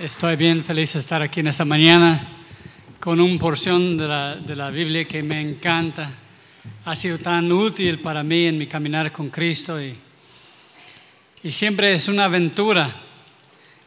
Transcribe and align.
Estoy 0.00 0.36
bien 0.36 0.64
feliz 0.64 0.94
de 0.94 0.98
estar 1.00 1.20
aquí 1.22 1.40
en 1.40 1.48
esta 1.48 1.64
mañana 1.64 2.20
con 2.98 3.20
una 3.20 3.38
porción 3.38 3.98
de 3.98 4.08
la, 4.08 4.34
de 4.36 4.56
la 4.56 4.70
Biblia 4.70 5.04
que 5.04 5.22
me 5.22 5.40
encanta. 5.40 6.10
Ha 6.86 6.96
sido 6.96 7.18
tan 7.18 7.50
útil 7.52 7.98
para 8.00 8.22
mí 8.22 8.46
en 8.46 8.56
mi 8.58 8.66
caminar 8.66 9.12
con 9.12 9.28
Cristo 9.28 9.80
y, 9.82 9.94
y 11.42 11.50
siempre 11.50 11.92
es 11.92 12.08
una 12.08 12.24
aventura 12.24 12.90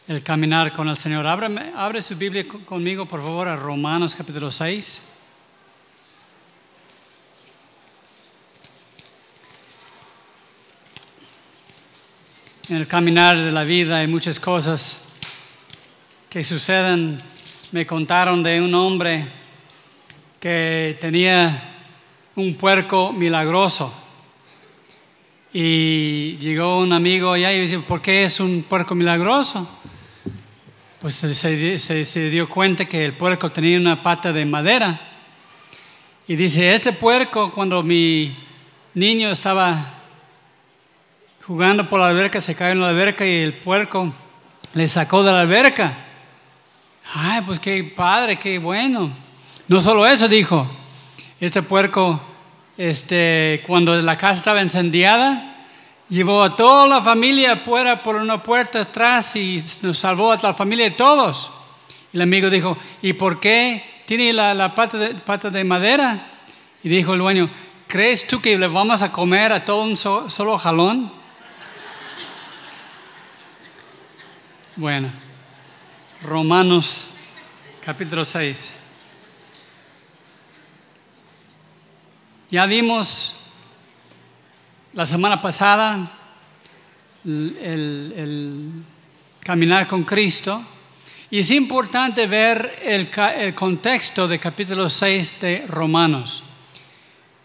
el 0.08 0.22
caminar 0.22 0.72
con 0.74 0.88
el 0.90 0.98
Señor. 0.98 1.26
Abre 1.26 2.02
su 2.02 2.16
Biblia 2.16 2.48
co- 2.48 2.60
conmigo, 2.60 3.06
por 3.08 3.22
favor, 3.22 3.48
a 3.48 3.56
Romanos 3.56 4.14
capítulo 4.16 4.52
6. 4.52 5.10
En 12.70 12.78
el 12.78 12.88
caminar 12.88 13.38
de 13.38 13.52
la 13.52 13.64
vida 13.64 13.98
hay 13.98 14.08
muchas 14.08 14.40
cosas 14.40 15.13
que 16.34 16.44
suceden. 16.44 17.20
Me 17.74 17.86
contaron 17.86 18.42
de 18.42 18.60
un 18.60 18.74
hombre 18.74 19.24
que 20.40 20.98
tenía 21.00 21.56
un 22.36 22.56
puerco 22.56 23.14
milagroso. 23.14 23.94
Y 25.54 26.38
llegó 26.38 26.80
un 26.80 26.92
amigo 26.92 27.34
allá 27.34 27.54
y 27.54 27.62
dice, 27.62 27.78
¿por 27.78 28.02
qué 28.02 28.24
es 28.24 28.40
un 28.40 28.64
puerco 28.64 28.96
milagroso? 28.96 29.70
Pues 31.00 31.14
se, 31.14 31.36
se- 31.78 32.06
se- 32.06 32.30
dio 32.32 32.50
cuenta 32.50 32.86
que 32.86 33.06
el 33.06 33.14
puerco 33.14 33.52
tenía 33.52 33.78
una 33.78 34.02
pata 34.02 34.34
de 34.34 34.44
madera. 34.44 35.00
Y 36.28 36.36
dice, 36.36 36.74
este 36.74 36.94
puerco 36.94 37.52
cuando 37.52 37.84
mi 37.84 38.36
niño 38.96 39.30
estaba 39.30 39.86
jugando 41.46 41.88
por 41.88 42.00
la 42.00 42.08
alberca, 42.08 42.42
se 42.42 42.56
cayó 42.56 42.72
en 42.72 42.82
la 42.82 42.90
alberca 42.90 43.24
y 43.24 43.36
el 43.44 43.54
puerco 43.54 44.12
le 44.74 44.88
sacó 44.88 45.22
de 45.22 45.32
la 45.32 45.42
alberca. 45.42 45.94
Ay, 47.16 47.42
pues 47.46 47.60
qué 47.60 47.84
padre, 47.84 48.38
qué 48.40 48.58
bueno. 48.60 49.12
No 49.68 49.82
solo 49.82 50.06
eso, 50.08 50.28
dijo, 50.28 50.66
este 51.40 51.62
puerco, 51.62 52.20
este, 52.78 53.64
cuando 53.68 53.96
la 54.02 54.18
casa 54.18 54.40
estaba 54.40 54.62
incendiada, 54.62 55.56
llevó 56.10 56.44
a 56.44 56.56
toda 56.56 56.88
la 56.88 57.02
familia 57.02 57.54
afuera 57.54 58.02
por 58.02 58.16
una 58.16 58.42
puerta 58.42 58.82
atrás 58.82 59.36
y 59.36 59.58
nos 59.84 59.98
salvó 60.00 60.32
a 60.32 60.40
la 60.42 60.54
familia 60.54 60.86
de 60.86 60.92
todos. 60.92 61.52
El 62.14 62.22
amigo 62.22 62.50
dijo, 62.50 62.78
¿y 63.02 63.14
por 63.14 63.40
qué 63.40 64.04
tiene 64.06 64.34
la, 64.34 64.54
la 64.54 64.74
pata, 64.76 64.98
de, 64.98 65.14
pata 65.16 65.50
de 65.50 65.64
madera? 65.64 66.18
Y 66.84 66.90
dijo 66.90 67.14
el 67.14 67.20
dueño, 67.20 67.50
¿crees 67.88 68.28
tú 68.28 68.42
que 68.42 68.58
le 68.58 68.68
vamos 68.68 69.02
a 69.02 69.12
comer 69.12 69.52
a 69.54 69.64
todo 69.66 69.84
un 69.84 69.98
so- 69.98 70.30
solo 70.30 70.58
jalón? 70.58 71.12
Bueno, 74.76 75.10
Romanos 76.24 77.12
capítulo 77.86 78.24
6. 78.24 78.76
Ya 82.50 82.66
vimos 82.66 83.48
la 84.94 85.06
semana 85.06 85.42
pasada 85.42 86.08
el, 87.26 87.58
el- 87.62 88.14
el 88.18 88.72
caminar 89.42 89.88
con 89.88 90.04
Cristo 90.04 90.62
y 91.30 91.40
es 91.40 91.52
importante 91.52 92.28
ver 92.28 92.80
el, 92.84 93.10
el 93.38 93.56
contexto 93.56 94.28
de 94.28 94.40
capítulo 94.40 94.90
6 94.90 95.42
de 95.42 95.66
Romanos. 95.68 96.44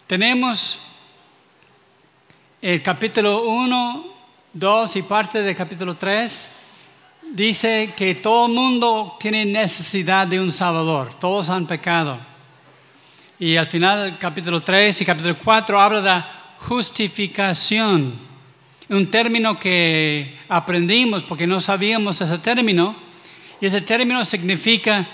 Tenemos 0.05 0.85
el 2.61 2.81
capítulo 2.83 3.43
1, 3.43 4.05
2 4.53 4.95
y 4.95 5.01
parte 5.03 5.41
del 5.41 5.55
capítulo 5.55 5.95
3 5.95 6.58
dice 7.31 7.93
que 7.95 8.15
todo 8.15 8.47
el 8.47 8.53
mundo 8.53 9.17
tiene 9.19 9.45
necesidad 9.45 10.27
de 10.27 10.39
un 10.39 10.51
Salvador, 10.51 11.13
todos 11.19 11.49
han 11.49 11.65
pecado. 11.65 12.19
Y 13.39 13.55
al 13.55 13.65
final 13.65 14.05
del 14.05 14.17
capítulo 14.17 14.61
3 14.61 15.01
y 15.01 15.05
capítulo 15.05 15.35
4 15.43 15.79
habla 15.79 16.01
de 16.01 16.23
justificación, 16.67 18.13
un 18.89 19.11
término 19.11 19.59
que 19.59 20.37
aprendimos 20.49 21.23
porque 21.23 21.47
no 21.47 21.61
sabíamos 21.61 22.19
ese 22.21 22.39
término. 22.39 22.95
Y 23.61 23.65
ese 23.65 23.81
término 23.81 24.25
significa 24.25 25.05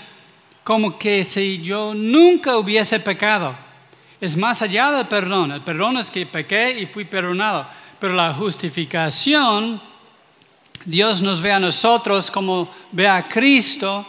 como 0.64 0.98
que 0.98 1.24
si 1.24 1.62
yo 1.62 1.94
nunca 1.94 2.56
hubiese 2.56 2.98
pecado. 3.00 3.54
Es 4.20 4.36
más 4.36 4.62
allá 4.62 4.90
del 4.92 5.06
perdón. 5.06 5.52
El 5.52 5.60
perdón 5.60 5.98
es 5.98 6.10
que 6.10 6.24
pequé 6.24 6.80
y 6.80 6.86
fui 6.86 7.04
perdonado. 7.04 7.66
Pero 8.00 8.14
la 8.14 8.32
justificación 8.32 9.80
Dios 10.84 11.22
nos 11.22 11.40
ve 11.40 11.52
a 11.52 11.60
nosotros 11.60 12.30
como 12.30 12.68
ve 12.92 13.08
a 13.08 13.26
Cristo 13.28 14.06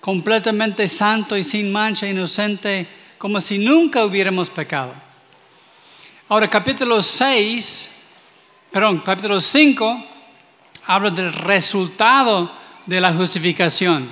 completamente 0.00 0.88
santo 0.88 1.36
y 1.36 1.44
sin 1.44 1.70
mancha, 1.70 2.08
inocente, 2.08 2.86
como 3.18 3.40
si 3.40 3.58
nunca 3.58 4.04
hubiéramos 4.04 4.48
pecado. 4.48 4.94
Ahora, 6.28 6.48
capítulo 6.48 7.02
6, 7.02 8.16
perdón, 8.70 9.02
capítulo 9.04 9.40
5 9.40 10.04
habla 10.86 11.10
del 11.10 11.32
resultado 11.32 12.50
de 12.86 13.00
la 13.00 13.12
justificación. 13.12 14.10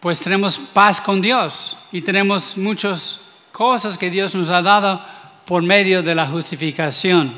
Pues 0.00 0.20
tenemos 0.20 0.56
paz 0.58 1.00
con 1.00 1.20
Dios 1.20 1.76
y 1.92 2.00
tenemos 2.00 2.56
muchas 2.56 3.20
cosas 3.52 3.98
que 3.98 4.10
Dios 4.10 4.34
nos 4.34 4.48
ha 4.48 4.62
dado 4.62 5.04
por 5.44 5.62
medio 5.62 6.02
de 6.02 6.14
la 6.14 6.26
justificación. 6.26 7.32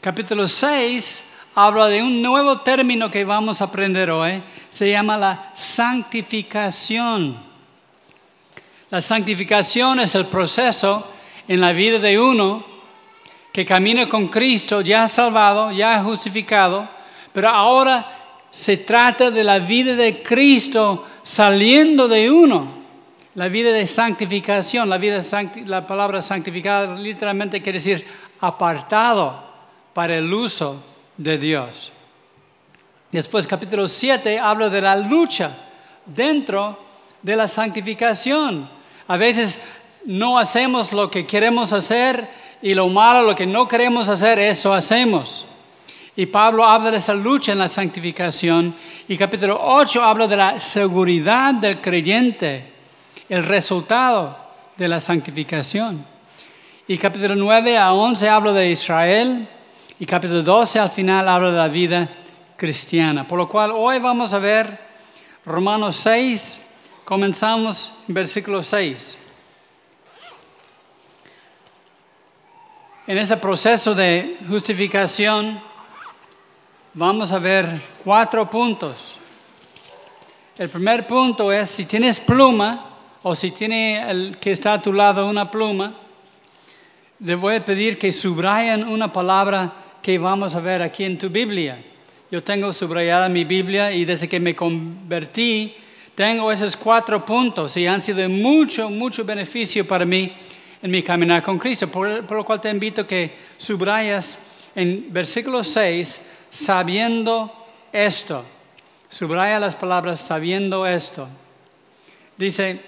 Capítulo 0.00 0.46
6 0.46 1.31
habla 1.54 1.88
de 1.88 2.02
un 2.02 2.22
nuevo 2.22 2.60
término 2.60 3.10
que 3.10 3.24
vamos 3.24 3.60
a 3.60 3.64
aprender 3.64 4.10
hoy. 4.10 4.42
Se 4.70 4.90
llama 4.90 5.16
la 5.16 5.52
santificación. 5.54 7.36
La 8.90 9.00
santificación 9.00 10.00
es 10.00 10.14
el 10.14 10.26
proceso 10.26 11.06
en 11.48 11.60
la 11.60 11.72
vida 11.72 11.98
de 11.98 12.18
uno 12.18 12.64
que 13.52 13.66
camina 13.66 14.08
con 14.08 14.28
Cristo, 14.28 14.80
ya 14.80 15.08
salvado, 15.08 15.72
ya 15.72 16.02
justificado, 16.02 16.88
pero 17.32 17.50
ahora 17.50 18.40
se 18.50 18.78
trata 18.78 19.30
de 19.30 19.44
la 19.44 19.58
vida 19.58 19.94
de 19.94 20.22
Cristo 20.22 21.06
saliendo 21.22 22.08
de 22.08 22.30
uno. 22.30 22.82
La 23.34 23.48
vida 23.48 23.72
de 23.72 23.86
santificación, 23.86 24.90
la, 24.90 24.98
vida 24.98 25.20
la 25.66 25.86
palabra 25.86 26.20
santificado 26.20 26.96
literalmente 26.96 27.62
quiere 27.62 27.78
decir 27.78 28.06
apartado 28.40 29.42
para 29.94 30.16
el 30.16 30.32
uso 30.32 30.91
de 31.16 31.38
Dios. 31.38 31.92
Después 33.10 33.46
capítulo 33.46 33.86
7 33.86 34.38
habla 34.38 34.68
de 34.68 34.80
la 34.80 34.96
lucha 34.96 35.50
dentro 36.06 36.78
de 37.20 37.36
la 37.36 37.46
santificación. 37.46 38.68
A 39.06 39.16
veces 39.16 39.62
no 40.06 40.38
hacemos 40.38 40.92
lo 40.92 41.10
que 41.10 41.26
queremos 41.26 41.72
hacer 41.72 42.26
y 42.62 42.74
lo 42.74 42.88
malo, 42.88 43.22
lo 43.22 43.34
que 43.34 43.46
no 43.46 43.68
queremos 43.68 44.08
hacer, 44.08 44.38
eso 44.38 44.72
hacemos. 44.72 45.44
Y 46.14 46.26
Pablo 46.26 46.64
habla 46.64 46.90
de 46.90 46.98
esa 46.98 47.14
lucha 47.14 47.52
en 47.52 47.58
la 47.58 47.68
santificación. 47.68 48.74
Y 49.08 49.16
capítulo 49.16 49.58
8 49.60 50.02
habla 50.02 50.26
de 50.26 50.36
la 50.36 50.60
seguridad 50.60 51.54
del 51.54 51.80
creyente, 51.80 52.72
el 53.28 53.44
resultado 53.44 54.36
de 54.76 54.88
la 54.88 55.00
santificación. 55.00 56.04
Y 56.86 56.98
capítulo 56.98 57.34
9 57.34 57.78
a 57.78 57.92
11 57.92 58.28
habla 58.28 58.52
de 58.52 58.70
Israel. 58.70 59.48
Y 60.02 60.04
capítulo 60.04 60.42
12 60.42 60.80
al 60.80 60.90
final 60.90 61.28
habla 61.28 61.52
de 61.52 61.56
la 61.58 61.68
vida 61.68 62.08
cristiana. 62.56 63.22
Por 63.22 63.38
lo 63.38 63.48
cual 63.48 63.70
hoy 63.70 64.00
vamos 64.00 64.34
a 64.34 64.40
ver 64.40 64.76
Romanos 65.46 65.94
6. 65.98 66.74
Comenzamos 67.04 67.98
en 68.08 68.14
versículo 68.14 68.64
6. 68.64 69.18
En 73.06 73.16
ese 73.16 73.36
proceso 73.36 73.94
de 73.94 74.38
justificación 74.48 75.60
vamos 76.94 77.30
a 77.30 77.38
ver 77.38 77.68
cuatro 78.02 78.50
puntos. 78.50 79.18
El 80.58 80.68
primer 80.68 81.06
punto 81.06 81.52
es 81.52 81.70
si 81.70 81.84
tienes 81.84 82.18
pluma 82.18 82.88
o 83.22 83.36
si 83.36 83.52
tiene 83.52 84.10
el 84.10 84.36
que 84.40 84.50
está 84.50 84.72
a 84.72 84.82
tu 84.82 84.92
lado 84.92 85.28
una 85.28 85.48
pluma, 85.48 85.94
le 87.20 87.36
voy 87.36 87.54
a 87.54 87.64
pedir 87.64 87.96
que 87.96 88.10
subrayen 88.10 88.82
una 88.82 89.12
palabra 89.12 89.81
que 90.02 90.18
vamos 90.18 90.56
a 90.56 90.60
ver 90.60 90.82
aquí 90.82 91.04
en 91.04 91.16
tu 91.16 91.30
Biblia. 91.30 91.80
Yo 92.30 92.42
tengo 92.42 92.72
subrayada 92.72 93.28
mi 93.28 93.44
Biblia 93.44 93.92
y 93.92 94.04
desde 94.04 94.28
que 94.28 94.40
me 94.40 94.56
convertí 94.56 95.74
tengo 96.14 96.50
esos 96.50 96.76
cuatro 96.76 97.24
puntos 97.24 97.76
y 97.76 97.86
han 97.86 98.02
sido 98.02 98.18
de 98.18 98.28
mucho, 98.28 98.90
mucho 98.90 99.24
beneficio 99.24 99.86
para 99.86 100.04
mí 100.04 100.32
en 100.82 100.90
mi 100.90 101.02
caminar 101.02 101.42
con 101.42 101.58
Cristo. 101.58 101.88
Por, 101.88 102.30
lo 102.30 102.44
cual 102.44 102.60
te 102.60 102.68
invito 102.68 103.06
que 103.06 103.30
subrayas 103.56 104.66
en 104.74 105.12
versículo 105.12 105.62
6, 105.62 106.32
sabiendo 106.50 107.52
esto. 107.92 108.44
Subraya 109.08 109.60
las 109.60 109.76
palabras 109.76 110.20
sabiendo 110.20 110.86
esto. 110.86 111.28
Dice 112.36 112.80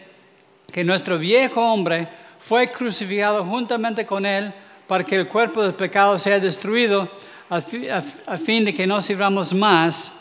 que 0.72 0.82
nuestro 0.82 1.19
viejo 1.19 1.61
hombre 1.61 2.08
fue 2.40 2.72
crucificado 2.72 3.44
juntamente 3.44 4.05
con 4.05 4.26
él 4.26 4.52
para 4.87 5.05
que 5.05 5.17
el 5.17 5.29
cuerpo 5.29 5.63
del 5.63 5.75
pecado 5.75 6.19
sea 6.19 6.39
destruido 6.39 7.09
a, 7.49 7.61
fi- 7.61 7.89
a- 7.89 8.03
a 8.27 8.37
fin 8.37 8.65
de 8.65 8.75
que 8.75 8.87
no 8.87 9.01
sirvamos 9.01 9.53
más 9.55 10.21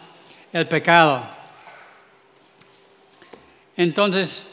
el 0.51 0.67
pecado. 0.67 1.21
Entonces, 3.75 4.51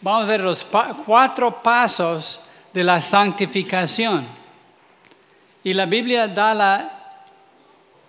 vamos 0.00 0.24
a 0.24 0.26
ver 0.26 0.40
los 0.40 0.64
cuatro 1.04 1.62
pasos 1.62 2.44
de 2.72 2.84
la 2.84 3.00
santificación. 3.00 4.24
Y 5.64 5.72
la 5.74 5.86
Biblia 5.86 6.26
da 6.28 6.54
la, 6.54 6.90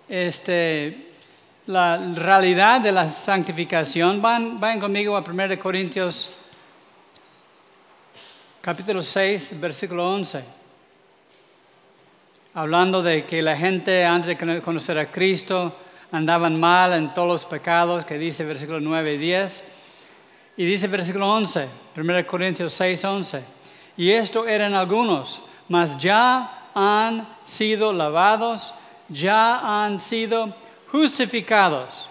este, 0.08 1.12
la 1.66 1.96
realidad 2.14 2.80
de 2.80 2.92
la 2.92 3.08
santificación. 3.08 4.20
Van, 4.22 4.58
vayan 4.58 4.80
conmigo 4.80 5.16
a 5.16 5.20
1 5.20 5.58
Corintios 5.60 6.38
capítulo 8.64 9.02
6, 9.02 9.60
versículo 9.60 10.10
11. 10.14 10.42
Hablando 12.54 13.02
de 13.02 13.26
que 13.26 13.42
la 13.42 13.54
gente 13.54 14.06
antes 14.06 14.38
de 14.38 14.62
conocer 14.62 14.98
a 14.98 15.10
Cristo 15.10 15.76
andaban 16.10 16.58
mal 16.58 16.94
en 16.94 17.12
todos 17.12 17.28
los 17.28 17.44
pecados, 17.44 18.06
que 18.06 18.16
dice 18.16 18.42
versículo 18.42 18.80
9 18.80 19.12
y 19.12 19.18
10. 19.18 19.64
Y 20.56 20.64
dice 20.64 20.88
versículo 20.88 21.30
11, 21.30 21.68
1 21.94 22.26
Corintios 22.26 22.72
6, 22.72 23.04
11. 23.04 23.44
Y 23.98 24.12
esto 24.12 24.46
eran 24.46 24.72
algunos, 24.72 25.42
mas 25.68 25.98
ya 25.98 26.70
han 26.74 27.28
sido 27.44 27.92
lavados, 27.92 28.72
ya 29.10 29.84
han 29.84 30.00
sido 30.00 30.56
justificados, 30.90 32.08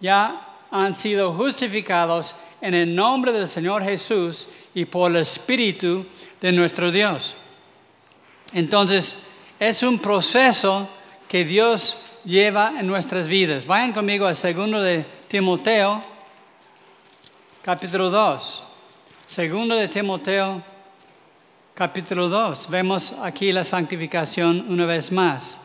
ya 0.00 0.54
han 0.70 0.94
sido 0.94 1.32
justificados 1.32 2.36
en 2.60 2.74
el 2.74 2.94
nombre 2.94 3.32
del 3.32 3.48
Señor 3.48 3.82
Jesús 3.82 4.50
y 4.74 4.84
por 4.84 5.10
el 5.10 5.18
Espíritu 5.18 6.04
de 6.40 6.52
nuestro 6.52 6.90
Dios. 6.90 7.34
Entonces, 8.52 9.28
es 9.58 9.82
un 9.82 9.98
proceso 9.98 10.88
que 11.28 11.44
Dios 11.44 11.98
lleva 12.24 12.74
en 12.78 12.86
nuestras 12.86 13.28
vidas. 13.28 13.66
Vayan 13.66 13.92
conmigo 13.92 14.26
al 14.26 14.34
segundo 14.36 14.80
de 14.80 15.04
Timoteo, 15.28 16.02
capítulo 17.62 18.10
2. 18.10 18.62
Segundo 19.26 19.74
de 19.76 19.88
Timoteo, 19.88 20.62
capítulo 21.74 22.28
2. 22.28 22.68
Vemos 22.70 23.12
aquí 23.22 23.52
la 23.52 23.64
santificación 23.64 24.66
una 24.68 24.86
vez 24.86 25.10
más. 25.12 25.60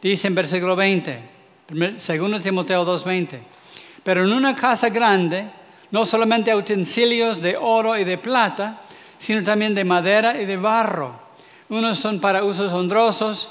Dice 0.00 0.28
en 0.28 0.34
versículo 0.34 0.76
20, 0.76 1.18
primer- 1.66 2.00
segundo 2.00 2.38
Timoteo 2.40 2.84
2:20. 2.84 3.40
Pero 4.02 4.24
en 4.24 4.32
una 4.32 4.54
casa 4.54 4.90
grande, 4.90 5.48
no 5.90 6.06
solamente 6.06 6.54
utensilios 6.54 7.40
de 7.40 7.56
oro 7.56 7.96
y 7.96 8.04
de 8.04 8.18
plata, 8.18 8.80
sino 9.18 9.42
también 9.42 9.74
de 9.74 9.84
madera 9.84 10.40
y 10.40 10.44
de 10.44 10.56
barro. 10.56 11.14
Unos 11.68 11.98
son 11.98 12.20
para 12.20 12.44
usos 12.44 12.72
honrosos 12.72 13.48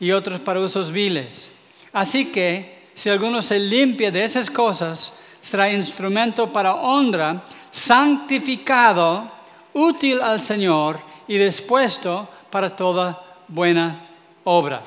y 0.00 0.10
otros 0.10 0.40
para 0.40 0.60
usos 0.60 0.90
viles. 0.90 1.52
Así 1.92 2.26
que, 2.26 2.82
si 2.94 3.08
alguno 3.10 3.42
se 3.42 3.58
limpia 3.58 4.10
de 4.10 4.24
esas 4.24 4.50
cosas, 4.50 5.20
será 5.40 5.72
instrumento 5.72 6.52
para 6.52 6.74
honra, 6.74 7.42
santificado, 7.70 9.30
útil 9.72 10.20
al 10.22 10.40
Señor 10.40 11.00
y 11.26 11.38
dispuesto 11.38 12.28
para 12.50 12.74
toda 12.74 13.22
buena 13.48 14.08
obra. 14.44 14.82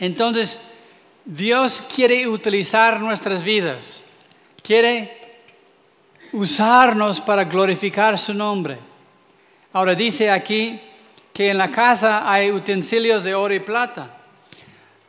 Entonces, 0.00 0.72
Dios 1.24 1.82
quiere 1.94 2.26
utilizar 2.26 3.00
nuestras 3.00 3.42
vidas, 3.42 4.02
quiere 4.62 5.27
usarnos 6.32 7.20
para 7.20 7.44
glorificar 7.44 8.18
su 8.18 8.34
nombre. 8.34 8.78
Ahora 9.72 9.94
dice 9.94 10.30
aquí 10.30 10.78
que 11.32 11.50
en 11.50 11.58
la 11.58 11.70
casa 11.70 12.30
hay 12.30 12.50
utensilios 12.50 13.22
de 13.22 13.34
oro 13.34 13.54
y 13.54 13.60
plata. 13.60 14.14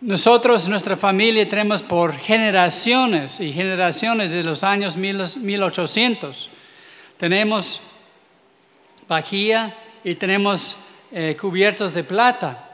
Nosotros, 0.02 0.68
nuestra 0.70 0.96
familia, 0.96 1.48
tenemos 1.50 1.84
por 1.84 2.16
generaciones 2.16 3.40
y 3.42 3.52
generaciones 3.52 4.32
de 4.32 4.44
los 4.44 4.64
años 4.64 4.96
1800. 4.96 6.50
Tenemos 7.18 7.82
vajilla 9.08 9.76
y 10.04 10.16
tenemos 10.16 10.78
eh, 11.12 11.36
cubiertos 11.40 11.94
de 11.94 12.04
plata, 12.04 12.66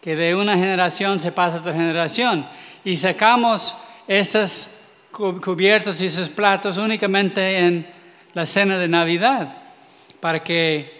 que 0.00 0.16
de 0.16 0.34
una 0.34 0.54
generación 0.56 1.20
se 1.20 1.30
pasa 1.32 1.58
a 1.58 1.60
otra 1.60 1.72
generación. 1.72 2.44
Y 2.84 2.96
sacamos 2.96 3.76
esos 4.08 4.75
cu- 4.75 4.75
cubiertos 5.16 6.00
y 6.02 6.06
esos 6.06 6.28
platos 6.28 6.76
únicamente 6.76 7.58
en 7.58 7.86
la 8.34 8.44
cena 8.44 8.78
de 8.78 8.86
Navidad, 8.86 9.48
para 10.20 10.44
que 10.44 10.94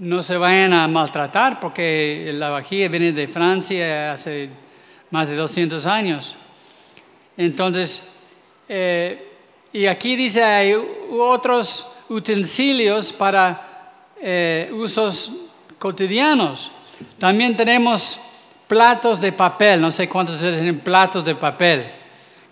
no 0.00 0.24
se 0.24 0.36
vayan 0.36 0.72
a 0.72 0.88
maltratar, 0.88 1.60
porque 1.60 2.32
la 2.34 2.50
vajilla 2.50 2.88
viene 2.88 3.12
de 3.12 3.28
Francia 3.28 4.12
hace 4.12 4.48
más 5.10 5.28
de 5.28 5.36
200 5.36 5.86
años. 5.86 6.34
Entonces, 7.36 8.16
eh, 8.68 9.28
y 9.72 9.86
aquí 9.86 10.16
dice 10.16 10.42
hay 10.42 10.74
otros 11.10 12.00
utensilios 12.08 13.12
para 13.12 13.94
eh, 14.20 14.68
usos 14.72 15.32
cotidianos. 15.78 16.72
También 17.18 17.56
tenemos 17.56 18.18
platos 18.66 19.20
de 19.20 19.30
papel, 19.30 19.80
no 19.80 19.92
sé 19.92 20.08
cuántos 20.08 20.40
tienen 20.40 20.80
platos 20.80 21.24
de 21.24 21.36
papel. 21.36 21.97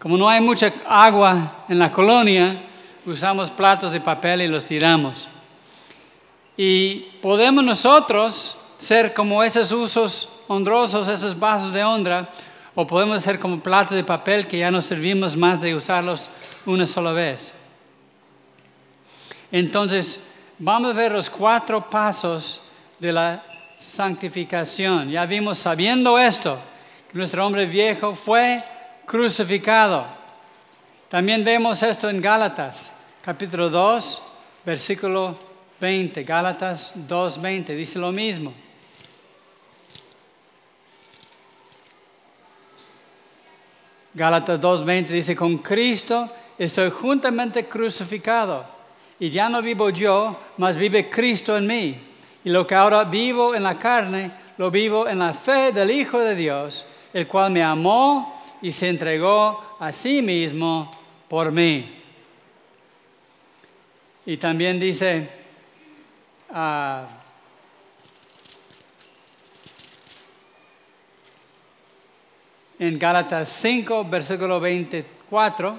Como 0.07 0.19
no 0.19 0.29
hay 0.29 0.41
mucha 0.41 0.73
agua 0.89 1.65
en 1.69 1.81
la 1.81 1.91
colonia, 1.91 2.63
usamos 3.05 3.51
platos 3.51 3.91
de 3.91 4.01
papel 4.01 4.43
y 4.43 4.47
los 4.47 4.65
tiramos. 4.65 5.27
Y 6.57 7.01
podemos 7.21 7.65
nosotros 7.65 8.57
ser 8.79 9.13
como 9.13 9.43
esos 9.43 9.73
usos 9.73 10.43
honrosos, 10.47 11.09
esos 11.09 11.37
vasos 11.37 11.73
de 11.73 11.83
honra, 11.83 12.29
o 12.77 12.87
podemos 12.87 13.21
ser 13.21 13.41
como 13.41 13.59
platos 13.59 13.97
de 13.97 14.05
papel 14.05 14.47
que 14.47 14.59
ya 14.59 14.71
no 14.71 14.81
servimos 14.81 15.37
más 15.37 15.61
de 15.61 15.75
usarlos 15.75 16.31
una 16.67 16.87
sola 16.87 17.11
vez. 17.11 17.57
Entonces, 19.51 20.29
vamos 20.57 20.93
a 20.93 20.99
ver 21.01 21.11
los 21.11 21.29
cuatro 21.29 21.91
pasos 21.91 22.61
de 23.01 23.13
la 23.13 23.43
santificación. 23.77 25.11
Ya 25.11 25.27
vimos, 25.27 25.59
sabiendo 25.59 26.17
esto, 26.17 26.57
que 27.11 27.19
nuestro 27.19 27.45
hombre 27.45 27.67
viejo 27.67 28.15
fue 28.15 28.63
crucificado. 29.07 30.05
También 31.09 31.45
vemos 31.45 31.83
esto 31.83 32.11
en 32.11 32.21
Gálatas, 32.21 32.93
capítulo 33.23 33.71
2, 33.71 34.23
versículo 34.65 35.39
20. 35.81 36.25
Gálatas 36.25 36.93
2, 36.97 37.41
20, 37.41 37.75
dice 37.75 37.99
lo 37.99 38.13
mismo. 38.13 38.53
Gálatas 44.17 44.59
2:20 44.59 45.09
dice, 45.09 45.37
con 45.37 45.59
Cristo 45.59 46.31
estoy 46.57 46.89
juntamente 46.89 47.69
crucificado 47.69 48.65
y 49.21 49.29
ya 49.29 49.51
no 49.51 49.61
vivo 49.61 49.91
yo, 49.91 50.35
mas 50.57 50.75
vive 50.75 51.11
Cristo 51.11 51.55
en 51.55 51.67
mí. 51.67 52.01
Y 52.43 52.49
lo 52.49 52.67
que 52.67 52.75
ahora 52.75 53.05
vivo 53.05 53.55
en 53.55 53.63
la 53.63 53.79
carne, 53.79 54.31
lo 54.57 54.71
vivo 54.71 55.07
en 55.07 55.19
la 55.19 55.35
fe 55.35 55.71
del 55.71 55.91
Hijo 55.91 56.19
de 56.19 56.35
Dios, 56.35 56.87
el 57.13 57.27
cual 57.27 57.51
me 57.51 57.63
amó 57.63 58.36
y 58.67 58.73
se 58.73 58.89
entregó 58.89 59.77
a 59.79 59.93
sí 59.93 60.21
mismo 60.21 60.91
por 61.29 61.53
mí. 61.53 61.89
Y 64.27 64.37
también 64.39 64.81
dice, 64.81 65.31
ah, 66.51 67.07
en 72.77 72.99
Gálatas 72.99 73.51
5, 73.51 74.05
versículo 74.07 74.59
24, 74.59 75.77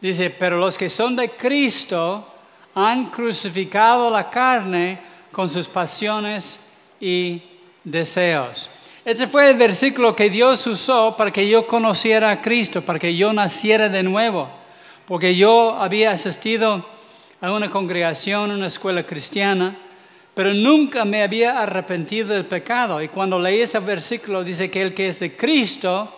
dice, 0.00 0.30
pero 0.30 0.58
los 0.58 0.78
que 0.78 0.88
son 0.88 1.16
de 1.16 1.30
Cristo 1.30 2.24
han 2.72 3.10
crucificado 3.10 4.10
la 4.10 4.30
carne 4.30 5.00
con 5.32 5.50
sus 5.50 5.66
pasiones 5.66 6.70
y 7.00 7.42
deseos. 7.82 8.70
Ese 9.06 9.28
fue 9.28 9.48
el 9.50 9.56
versículo 9.56 10.16
que 10.16 10.28
Dios 10.28 10.66
usó 10.66 11.16
para 11.16 11.30
que 11.30 11.48
yo 11.48 11.64
conociera 11.64 12.28
a 12.28 12.42
Cristo, 12.42 12.82
para 12.82 12.98
que 12.98 13.14
yo 13.14 13.32
naciera 13.32 13.88
de 13.88 14.02
nuevo, 14.02 14.50
porque 15.06 15.36
yo 15.36 15.76
había 15.76 16.10
asistido 16.10 16.84
a 17.40 17.52
una 17.52 17.70
congregación, 17.70 18.50
una 18.50 18.66
escuela 18.66 19.04
cristiana, 19.04 19.76
pero 20.34 20.52
nunca 20.52 21.04
me 21.04 21.22
había 21.22 21.62
arrepentido 21.62 22.34
del 22.34 22.46
pecado. 22.46 23.00
Y 23.00 23.06
cuando 23.06 23.38
leí 23.38 23.60
ese 23.60 23.78
versículo 23.78 24.42
dice 24.42 24.68
que 24.68 24.82
el 24.82 24.92
que 24.92 25.06
es 25.06 25.20
de 25.20 25.36
Cristo 25.36 26.12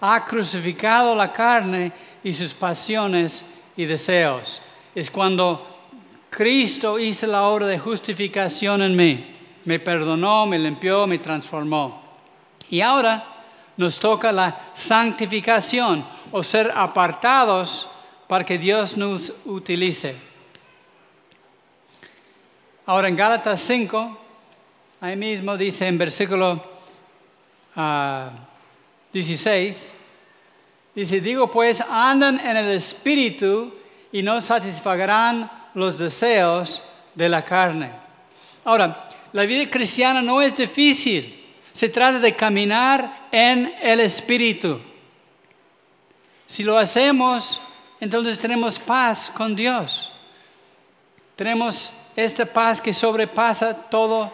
ha 0.00 0.26
crucificado 0.26 1.14
la 1.14 1.32
carne 1.32 1.92
y 2.24 2.32
sus 2.32 2.52
pasiones 2.52 3.54
y 3.76 3.84
deseos. 3.84 4.62
Es 4.96 5.12
cuando 5.12 5.64
Cristo 6.28 6.98
hizo 6.98 7.28
la 7.28 7.44
obra 7.44 7.68
de 7.68 7.78
justificación 7.78 8.82
en 8.82 8.96
mí. 8.96 9.32
Me 9.64 9.78
perdonó, 9.78 10.44
me 10.44 10.58
limpió, 10.58 11.06
me 11.06 11.18
transformó. 11.18 12.05
Y 12.70 12.80
ahora 12.80 13.24
nos 13.76 13.98
toca 13.98 14.32
la 14.32 14.58
santificación 14.74 16.04
o 16.32 16.42
ser 16.42 16.72
apartados 16.74 17.88
para 18.26 18.44
que 18.44 18.58
Dios 18.58 18.96
nos 18.96 19.32
utilice. 19.44 20.16
Ahora 22.86 23.08
en 23.08 23.16
Gálatas 23.16 23.60
5, 23.60 24.18
ahí 25.00 25.16
mismo 25.16 25.56
dice 25.56 25.86
en 25.86 25.98
versículo 25.98 26.64
ah, 27.74 28.30
16, 29.12 30.06
Dice, 30.96 31.20
digo 31.20 31.50
pues, 31.50 31.82
andan 31.82 32.40
en 32.40 32.56
el 32.56 32.70
espíritu 32.70 33.70
y 34.10 34.22
no 34.22 34.40
satisfagarán 34.40 35.68
los 35.74 35.98
deseos 35.98 36.84
de 37.14 37.28
la 37.28 37.44
carne. 37.44 37.90
Ahora, 38.64 39.04
la 39.34 39.42
vida 39.42 39.70
cristiana 39.70 40.22
no 40.22 40.40
es 40.40 40.56
difícil. 40.56 41.44
Se 41.76 41.90
trata 41.90 42.18
de 42.18 42.34
caminar 42.34 43.28
en 43.30 43.70
el 43.82 44.00
espíritu. 44.00 44.80
Si 46.46 46.62
lo 46.62 46.78
hacemos, 46.78 47.60
entonces 48.00 48.38
tenemos 48.38 48.78
paz 48.78 49.30
con 49.36 49.54
Dios. 49.54 50.10
Tenemos 51.36 51.92
esta 52.16 52.46
paz 52.46 52.80
que 52.80 52.94
sobrepasa 52.94 53.90
todo 53.90 54.32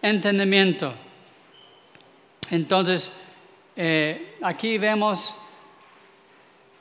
entendimiento. 0.00 0.94
Entonces, 2.52 3.20
eh, 3.74 4.36
aquí 4.40 4.78
vemos, 4.78 5.34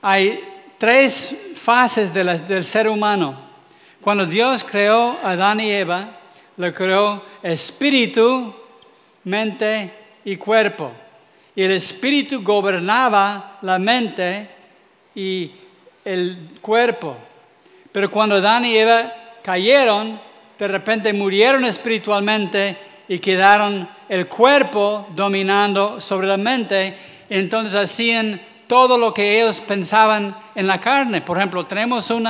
hay 0.03 0.39
tres 0.77 1.53
fases 1.55 2.13
del 2.13 2.63
ser 2.63 2.87
humano. 2.89 3.39
Cuando 4.01 4.27
Dios 4.27 4.63
creó 4.63 5.17
a 5.23 5.31
Adán 5.31 5.61
y 5.61 5.71
Eva, 5.71 6.19
lo 6.57 6.71
creó 6.71 7.25
espíritu, 7.41 8.53
mente 9.25 9.91
y 10.23 10.37
cuerpo. 10.37 10.91
Y 11.55 11.63
el 11.63 11.71
espíritu 11.71 12.41
gobernaba 12.41 13.57
la 13.61 13.77
mente 13.77 14.49
y 15.13 15.51
el 16.03 16.49
cuerpo. 16.61 17.15
Pero 17.91 18.11
cuando 18.11 18.35
Adán 18.35 18.65
y 18.65 18.75
Eva 18.77 19.13
cayeron, 19.41 20.19
de 20.57 20.67
repente 20.67 21.13
murieron 21.13 21.65
espiritualmente 21.65 22.75
y 23.07 23.19
quedaron 23.19 23.87
el 24.09 24.27
cuerpo 24.27 25.07
dominando 25.15 26.01
sobre 26.01 26.27
la 26.27 26.37
mente. 26.37 26.97
Entonces 27.29 27.75
hacían 27.75 28.39
todo 28.67 28.97
lo 28.97 29.13
que 29.13 29.37
ellos 29.37 29.61
pensaban 29.61 30.35
en 30.55 30.67
la 30.67 30.79
carne. 30.79 31.21
Por 31.21 31.37
ejemplo, 31.37 31.65
tenemos 31.65 32.09
un 32.09 32.27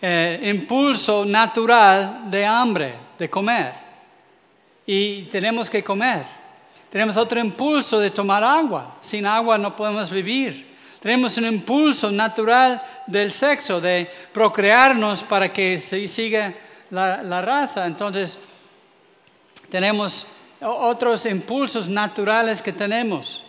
eh, 0.00 0.40
impulso 0.42 1.24
natural 1.24 2.30
de 2.30 2.44
hambre, 2.44 2.94
de 3.18 3.30
comer. 3.30 3.87
Y 4.90 5.24
tenemos 5.24 5.68
que 5.68 5.84
comer. 5.84 6.24
Tenemos 6.88 7.18
otro 7.18 7.38
impulso 7.38 7.98
de 7.98 8.10
tomar 8.10 8.42
agua. 8.42 8.96
Sin 9.02 9.26
agua 9.26 9.58
no 9.58 9.76
podemos 9.76 10.08
vivir. 10.08 10.66
Tenemos 10.98 11.36
un 11.36 11.44
impulso 11.44 12.10
natural 12.10 12.82
del 13.06 13.30
sexo, 13.30 13.82
de 13.82 14.10
procrearnos 14.32 15.22
para 15.22 15.52
que 15.52 15.78
se 15.78 16.08
siga 16.08 16.54
la, 16.88 17.22
la 17.22 17.42
raza. 17.42 17.84
Entonces, 17.84 18.38
tenemos 19.68 20.26
otros 20.62 21.26
impulsos 21.26 21.86
naturales 21.86 22.62
que 22.62 22.72
tenemos. 22.72 23.44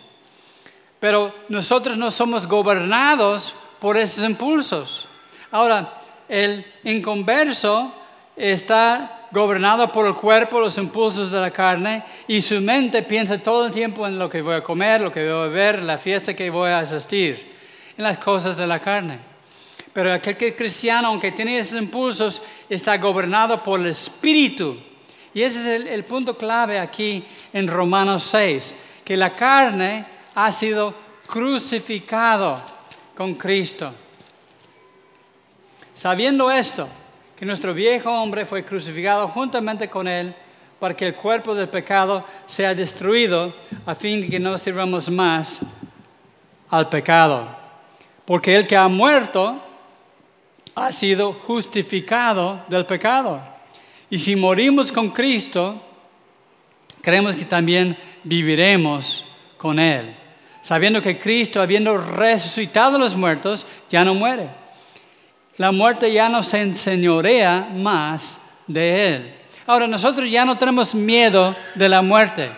Pero 1.00 1.34
nosotros 1.48 1.96
no 1.96 2.10
somos 2.10 2.46
gobernados 2.46 3.54
por 3.78 3.96
esos 3.96 4.26
impulsos. 4.26 5.08
Ahora, 5.50 5.94
el 6.28 6.66
inconverso 6.84 7.94
está 8.36 9.19
gobernado 9.30 9.90
por 9.92 10.06
el 10.06 10.14
cuerpo, 10.14 10.60
los 10.60 10.76
impulsos 10.78 11.30
de 11.30 11.40
la 11.40 11.50
carne, 11.50 12.02
y 12.26 12.40
su 12.40 12.60
mente 12.60 13.02
piensa 13.02 13.38
todo 13.38 13.66
el 13.66 13.72
tiempo 13.72 14.06
en 14.06 14.18
lo 14.18 14.28
que 14.28 14.42
voy 14.42 14.56
a 14.56 14.62
comer, 14.62 15.00
lo 15.00 15.12
que 15.12 15.28
voy 15.28 15.38
a 15.38 15.46
beber, 15.48 15.82
la 15.82 15.98
fiesta 15.98 16.34
que 16.34 16.50
voy 16.50 16.70
a 16.70 16.80
asistir, 16.80 17.54
en 17.96 18.04
las 18.04 18.18
cosas 18.18 18.56
de 18.56 18.66
la 18.66 18.80
carne. 18.80 19.18
Pero 19.92 20.12
aquel 20.12 20.36
que 20.36 20.48
es 20.48 20.56
cristiano, 20.56 21.08
aunque 21.08 21.32
tiene 21.32 21.58
esos 21.58 21.80
impulsos, 21.80 22.42
está 22.68 22.96
gobernado 22.98 23.62
por 23.62 23.80
el 23.80 23.86
Espíritu. 23.86 24.76
Y 25.34 25.42
ese 25.42 25.76
es 25.76 25.86
el, 25.86 26.04
punto 26.04 26.36
clave 26.36 26.78
aquí 26.78 27.24
en 27.52 27.68
Romanos 27.68 28.24
6, 28.24 28.82
que 29.04 29.16
la 29.16 29.30
carne 29.30 30.04
ha 30.34 30.50
sido 30.52 30.94
crucificado 31.26 32.60
con 33.16 33.34
Cristo. 33.34 33.92
Sabiendo 35.94 36.50
esto, 36.50 36.88
que 37.40 37.46
nuestro 37.46 37.72
viejo 37.72 38.10
hombre 38.12 38.44
fue 38.44 38.66
crucificado 38.66 39.26
juntamente 39.26 39.88
con 39.88 40.06
él 40.06 40.34
para 40.78 40.94
que 40.94 41.06
el 41.06 41.14
cuerpo 41.14 41.54
del 41.54 41.70
pecado 41.70 42.22
sea 42.44 42.74
destruido 42.74 43.54
a 43.86 43.94
fin 43.94 44.20
de 44.20 44.28
que 44.28 44.38
no 44.38 44.58
sirvamos 44.58 45.08
más 45.08 45.62
al 46.68 46.90
pecado. 46.90 47.48
Porque 48.26 48.54
el 48.54 48.66
que 48.66 48.76
ha 48.76 48.88
muerto 48.88 49.58
ha 50.74 50.92
sido 50.92 51.32
justificado 51.32 52.62
del 52.68 52.84
pecado. 52.84 53.40
Y 54.10 54.18
si 54.18 54.36
morimos 54.36 54.92
con 54.92 55.08
Cristo, 55.08 55.80
creemos 57.00 57.34
que 57.34 57.46
también 57.46 57.96
viviremos 58.22 59.24
con 59.56 59.78
Él 59.78 60.14
sabiendo 60.60 61.00
que 61.00 61.18
Cristo, 61.18 61.62
habiendo 61.62 61.96
resucitado 61.96 62.96
a 62.96 62.98
los 62.98 63.16
muertos, 63.16 63.66
ya 63.88 64.04
no 64.04 64.14
muere. 64.14 64.48
La 65.60 65.72
muerte 65.72 66.10
ya 66.10 66.30
no 66.30 66.42
se 66.42 66.62
enseñorea 66.62 67.68
más 67.74 68.48
de 68.66 69.08
Él. 69.08 69.34
Ahora, 69.66 69.86
nosotros 69.86 70.30
ya 70.30 70.46
no 70.46 70.56
tenemos 70.56 70.94
miedo 70.94 71.54
de 71.74 71.86
la 71.86 72.00
muerte. 72.00 72.48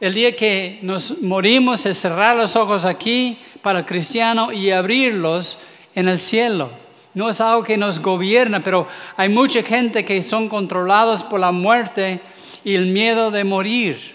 El 0.00 0.14
día 0.14 0.36
que 0.36 0.78
nos 0.82 1.20
morimos 1.20 1.84
es 1.84 1.98
cerrar 1.98 2.36
los 2.36 2.54
ojos 2.54 2.84
aquí 2.84 3.36
para 3.60 3.80
el 3.80 3.86
cristiano 3.86 4.52
y 4.52 4.70
abrirlos 4.70 5.58
en 5.96 6.06
el 6.06 6.20
cielo. 6.20 6.70
No 7.12 7.28
es 7.28 7.40
algo 7.40 7.64
que 7.64 7.76
nos 7.76 7.98
gobierna, 7.98 8.62
pero 8.62 8.86
hay 9.16 9.28
mucha 9.28 9.64
gente 9.64 10.04
que 10.04 10.22
son 10.22 10.48
controlados 10.48 11.24
por 11.24 11.40
la 11.40 11.50
muerte 11.50 12.20
y 12.62 12.76
el 12.76 12.86
miedo 12.86 13.32
de 13.32 13.42
morir. 13.42 14.14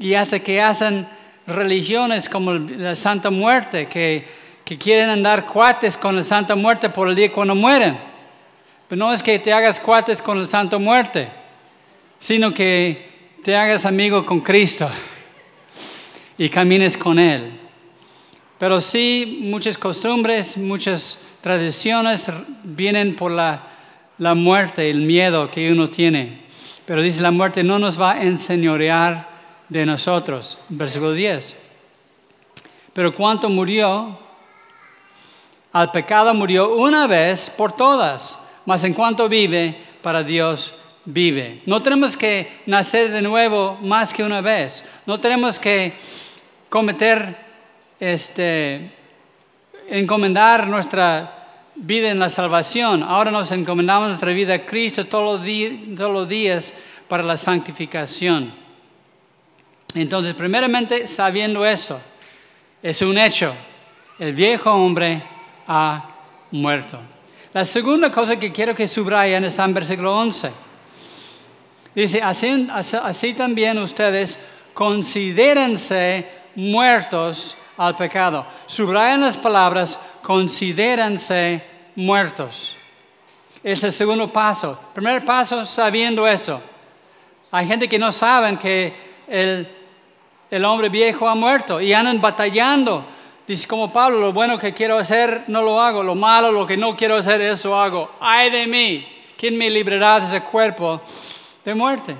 Y 0.00 0.14
hace 0.14 0.42
que 0.42 0.60
hacen 0.60 1.06
religiones 1.46 2.28
como 2.28 2.54
la 2.54 2.96
Santa 2.96 3.30
Muerte, 3.30 3.86
que, 3.86 4.43
que 4.64 4.78
quieren 4.78 5.10
andar 5.10 5.46
cuates 5.46 5.96
con 5.96 6.16
la 6.16 6.22
Santa 6.22 6.54
Muerte 6.54 6.88
por 6.88 7.08
el 7.08 7.14
día 7.14 7.30
cuando 7.30 7.54
mueren. 7.54 7.98
Pero 8.88 8.98
no 8.98 9.12
es 9.12 9.22
que 9.22 9.38
te 9.38 9.52
hagas 9.52 9.78
cuates 9.78 10.22
con 10.22 10.38
la 10.38 10.46
Santa 10.46 10.78
Muerte, 10.78 11.28
sino 12.18 12.52
que 12.52 13.32
te 13.42 13.56
hagas 13.56 13.84
amigo 13.84 14.24
con 14.24 14.40
Cristo 14.40 14.88
y 16.38 16.48
camines 16.48 16.96
con 16.96 17.18
Él. 17.18 17.60
Pero 18.58 18.80
sí, 18.80 19.40
muchas 19.42 19.76
costumbres, 19.76 20.56
muchas 20.56 21.38
tradiciones 21.42 22.30
vienen 22.62 23.14
por 23.14 23.30
la, 23.30 23.68
la 24.16 24.34
muerte, 24.34 24.88
el 24.88 25.02
miedo 25.02 25.50
que 25.50 25.70
uno 25.70 25.90
tiene. 25.90 26.44
Pero 26.86 27.02
dice 27.02 27.20
la 27.20 27.30
muerte 27.30 27.62
no 27.62 27.78
nos 27.78 28.00
va 28.00 28.12
a 28.12 28.22
enseñorear 28.22 29.28
de 29.68 29.84
nosotros. 29.84 30.58
Versículo 30.70 31.12
10. 31.12 31.56
Pero 32.94 33.12
cuánto 33.14 33.50
murió, 33.50 34.23
al 35.74 35.90
pecado 35.90 36.32
murió 36.34 36.76
una 36.76 37.08
vez 37.08 37.50
por 37.50 37.72
todas, 37.72 38.38
mas 38.64 38.84
en 38.84 38.94
cuanto 38.94 39.28
vive, 39.28 39.76
para 40.02 40.22
Dios 40.22 40.72
vive. 41.04 41.62
No 41.66 41.82
tenemos 41.82 42.16
que 42.16 42.60
nacer 42.66 43.10
de 43.10 43.20
nuevo 43.20 43.76
más 43.82 44.14
que 44.14 44.22
una 44.22 44.40
vez. 44.40 44.84
No 45.04 45.18
tenemos 45.18 45.58
que 45.58 45.92
cometer, 46.68 47.36
este, 47.98 48.88
encomendar 49.88 50.68
nuestra 50.68 51.44
vida 51.74 52.08
en 52.08 52.20
la 52.20 52.30
salvación. 52.30 53.02
Ahora 53.02 53.32
nos 53.32 53.50
encomendamos 53.50 54.06
nuestra 54.06 54.30
vida 54.30 54.54
a 54.54 54.64
Cristo 54.64 55.04
todos 55.04 55.44
los, 55.44 55.96
todos 55.96 56.12
los 56.12 56.28
días 56.28 56.82
para 57.08 57.24
la 57.24 57.36
santificación. 57.36 58.52
Entonces, 59.96 60.34
primeramente, 60.34 61.08
sabiendo 61.08 61.66
eso, 61.66 62.00
es 62.80 63.02
un 63.02 63.18
hecho. 63.18 63.52
El 64.20 64.34
viejo 64.34 64.70
hombre 64.70 65.34
ha 65.66 66.04
muerto. 66.50 66.98
La 67.52 67.64
segunda 67.64 68.10
cosa 68.10 68.36
que 68.36 68.52
quiero 68.52 68.74
que 68.74 68.86
subrayen 68.86 69.44
está 69.44 69.64
en 69.64 69.74
versículo 69.74 70.16
11. 70.16 70.52
Dice, 71.94 72.20
así, 72.22 73.34
también 73.34 73.78
ustedes 73.78 74.40
considérense 74.72 76.26
muertos 76.56 77.56
al 77.76 77.96
pecado. 77.96 78.44
Subrayan 78.66 79.20
las 79.20 79.36
palabras, 79.36 79.98
considérense 80.22 81.62
muertos. 81.94 82.74
Es 83.62 83.84
el 83.84 83.92
segundo 83.92 84.28
paso. 84.28 84.78
Primer 84.92 85.24
paso, 85.24 85.64
sabiendo 85.64 86.26
eso. 86.26 86.60
Hay 87.52 87.66
gente 87.68 87.88
que 87.88 87.98
no 87.98 88.10
saben 88.10 88.58
que 88.58 88.92
el 89.28 89.68
el 90.54 90.64
hombre 90.64 90.88
viejo 90.88 91.28
ha 91.28 91.34
muerto 91.34 91.80
y 91.80 91.92
andan 91.92 92.20
batallando. 92.20 93.04
Dice 93.46 93.68
como 93.68 93.92
Pablo, 93.92 94.20
lo 94.20 94.32
bueno 94.32 94.58
que 94.58 94.72
quiero 94.72 94.96
hacer 94.96 95.44
no 95.48 95.60
lo 95.60 95.80
hago, 95.80 96.02
lo 96.02 96.14
malo, 96.14 96.50
lo 96.50 96.66
que 96.66 96.78
no 96.78 96.96
quiero 96.96 97.16
hacer, 97.16 97.42
eso 97.42 97.78
hago. 97.78 98.10
Ay 98.18 98.50
de 98.50 98.66
mí, 98.66 99.06
¿quién 99.36 99.58
me 99.58 99.68
librará 99.68 100.18
de 100.18 100.26
ese 100.26 100.40
cuerpo 100.40 101.02
de 101.62 101.74
muerte? 101.74 102.16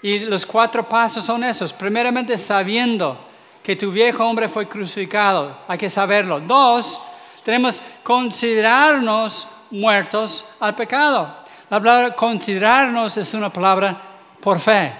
Y 0.00 0.20
los 0.20 0.46
cuatro 0.46 0.88
pasos 0.88 1.24
son 1.24 1.42
esos. 1.42 1.72
Primeramente, 1.72 2.38
sabiendo 2.38 3.18
que 3.64 3.74
tu 3.74 3.90
viejo 3.90 4.24
hombre 4.24 4.48
fue 4.48 4.68
crucificado, 4.68 5.56
hay 5.66 5.78
que 5.78 5.88
saberlo. 5.88 6.38
Dos, 6.38 7.00
tenemos 7.42 7.82
considerarnos 8.04 9.48
muertos 9.72 10.44
al 10.60 10.76
pecado. 10.76 11.34
La 11.68 11.80
palabra 11.80 12.14
considerarnos 12.14 13.16
es 13.16 13.34
una 13.34 13.50
palabra 13.50 14.00
por 14.40 14.60
fe. 14.60 14.92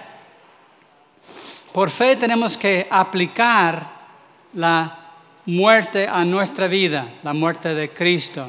Por 1.72 1.90
fe 1.90 2.16
tenemos 2.16 2.56
que 2.56 2.88
aplicar 2.90 3.82
la 4.54 5.03
muerte 5.46 6.08
a 6.08 6.24
nuestra 6.24 6.66
vida, 6.66 7.06
la 7.22 7.32
muerte 7.32 7.74
de 7.74 7.90
Cristo. 7.90 8.46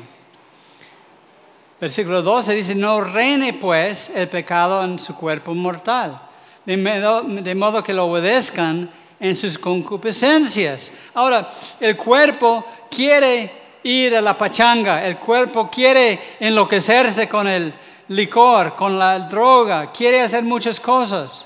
Versículo 1.80 2.22
12 2.22 2.56
dice, 2.56 2.76
no 2.76 3.02
reine 3.02 3.54
pues 3.54 4.10
el 4.16 4.28
pecado 4.28 4.84
en 4.84 4.98
su 4.98 5.16
cuerpo 5.16 5.54
mortal, 5.54 6.20
de 6.66 6.78
modo, 6.78 7.22
de 7.24 7.56
modo 7.56 7.84
que 7.84 7.94
lo 7.94 8.06
obedezcan 8.06 8.90
en 9.20 9.36
sus 9.36 9.58
concupiscencias. 9.58 10.94
Ahora, 11.14 11.48
el 11.80 11.98
cuerpo 11.98 12.66
quiere 12.90 13.52
ir 13.84 14.16
a 14.16 14.22
la 14.22 14.38
pachanga, 14.38 15.06
el 15.06 15.18
cuerpo 15.18 15.70
quiere 15.70 16.38
enloquecerse 16.40 17.28
con 17.28 17.48
el 17.48 17.74
licor, 18.10 18.76
con 18.76 18.98
la 18.98 19.20
droga, 19.20 19.92
quiere 19.92 20.22
hacer 20.22 20.44
muchas 20.44 20.80
cosas. 20.80 21.46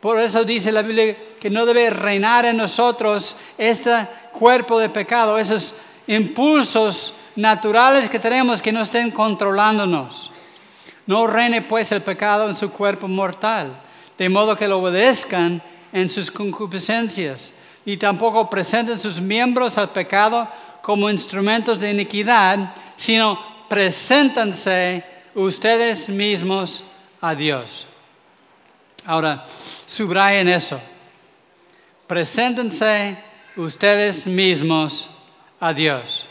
Por 0.00 0.20
eso 0.20 0.44
dice 0.44 0.70
la 0.70 0.82
Biblia 0.82 1.16
que 1.40 1.50
no 1.50 1.66
debe 1.66 1.90
reinar 1.90 2.46
en 2.46 2.56
nosotros 2.56 3.36
este 3.58 3.92
cuerpo 4.38 4.78
de 4.78 4.88
pecado, 4.88 5.38
esos 5.38 5.76
impulsos 6.06 7.14
naturales 7.36 8.08
que 8.08 8.18
tenemos 8.18 8.60
que 8.60 8.72
no 8.72 8.82
estén 8.82 9.10
controlándonos. 9.10 10.30
No 11.06 11.26
reine 11.26 11.62
pues 11.62 11.90
el 11.92 12.02
pecado 12.02 12.48
en 12.48 12.56
su 12.56 12.70
cuerpo 12.70 13.08
mortal, 13.08 13.72
de 14.18 14.28
modo 14.28 14.56
que 14.56 14.68
lo 14.68 14.78
obedezcan 14.78 15.62
en 15.92 16.10
sus 16.10 16.30
concupiscencias, 16.30 17.54
y 17.84 17.96
tampoco 17.96 18.50
presenten 18.50 18.98
sus 18.98 19.20
miembros 19.20 19.78
al 19.78 19.88
pecado 19.88 20.48
como 20.82 21.08
instrumentos 21.08 21.78
de 21.78 21.90
iniquidad, 21.90 22.74
sino 22.96 23.38
preséntanse 23.68 25.04
ustedes 25.34 26.08
mismos 26.08 26.84
a 27.20 27.34
Dios. 27.34 27.86
Ahora, 29.04 29.44
subrayen 29.46 30.48
eso. 30.48 30.80
Preséntense 32.06 33.16
ustedes 33.56 34.26
mismos 34.26 35.08
a 35.58 35.72
Dios. 35.72 36.26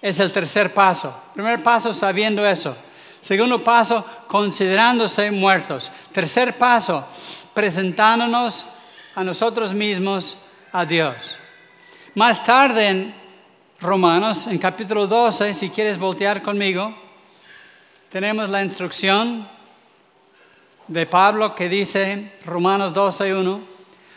Es 0.00 0.18
el 0.18 0.32
tercer 0.32 0.72
paso. 0.74 1.14
Primer 1.34 1.62
paso, 1.62 1.92
sabiendo 1.92 2.46
eso. 2.46 2.76
Segundo 3.20 3.62
paso, 3.62 4.04
considerándose 4.26 5.30
muertos. 5.30 5.92
Tercer 6.10 6.54
paso, 6.54 7.06
presentándonos 7.54 8.66
a 9.14 9.22
nosotros 9.22 9.72
mismos 9.74 10.38
a 10.72 10.84
Dios. 10.84 11.36
Más 12.14 12.42
tarde 12.42 12.88
en 12.88 13.14
Romanos, 13.80 14.48
en 14.48 14.58
capítulo 14.58 15.06
12, 15.06 15.54
si 15.54 15.70
quieres 15.70 15.98
voltear 15.98 16.42
conmigo, 16.42 16.92
tenemos 18.10 18.50
la 18.50 18.62
instrucción 18.62 19.48
de 20.88 21.06
Pablo 21.06 21.54
que 21.54 21.68
dice, 21.68 22.32
Romanos 22.44 22.92
12, 22.92 23.34
1, 23.34 23.71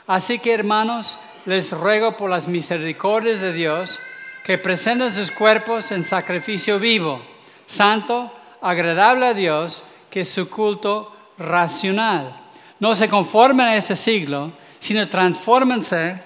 así 0.08 0.40
que 0.40 0.54
hermanos, 0.54 1.20
les 1.46 1.72
ruego 1.72 2.18
por 2.18 2.30
las 2.30 2.48
misericordias 2.48 3.40
de 3.40 3.54
Dios 3.54 4.00
que 4.44 4.58
presenten 4.58 5.14
sus 5.14 5.32
cuerpos 5.32 5.92
en 5.92 6.04
sacrificio 6.04 6.80
vivo, 6.80 7.22
santo, 7.66 8.32
agradable 8.62 9.28
a 9.28 9.34
Dios, 9.34 9.84
que 10.10 10.22
es 10.22 10.30
su 10.30 10.50
culto 10.50 11.16
racional. 11.38 12.36
No 12.80 12.96
se 12.96 13.10
conformen 13.10 13.68
a 13.68 13.76
este 13.76 13.96
siglo, 13.96 14.52
sino 14.80 15.08
transfórmense 15.08 16.22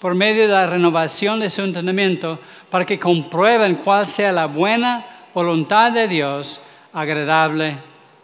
por 0.00 0.14
medio 0.14 0.42
de 0.42 0.52
la 0.52 0.66
renovación 0.66 1.40
de 1.40 1.50
su 1.50 1.62
entendimiento 1.62 2.38
para 2.70 2.86
que 2.86 2.98
comprueben 2.98 3.76
cuál 3.76 4.06
sea 4.06 4.32
la 4.32 4.46
buena 4.46 5.04
voluntad 5.34 5.92
de 5.92 6.08
Dios, 6.08 6.60
agradable 6.92 7.76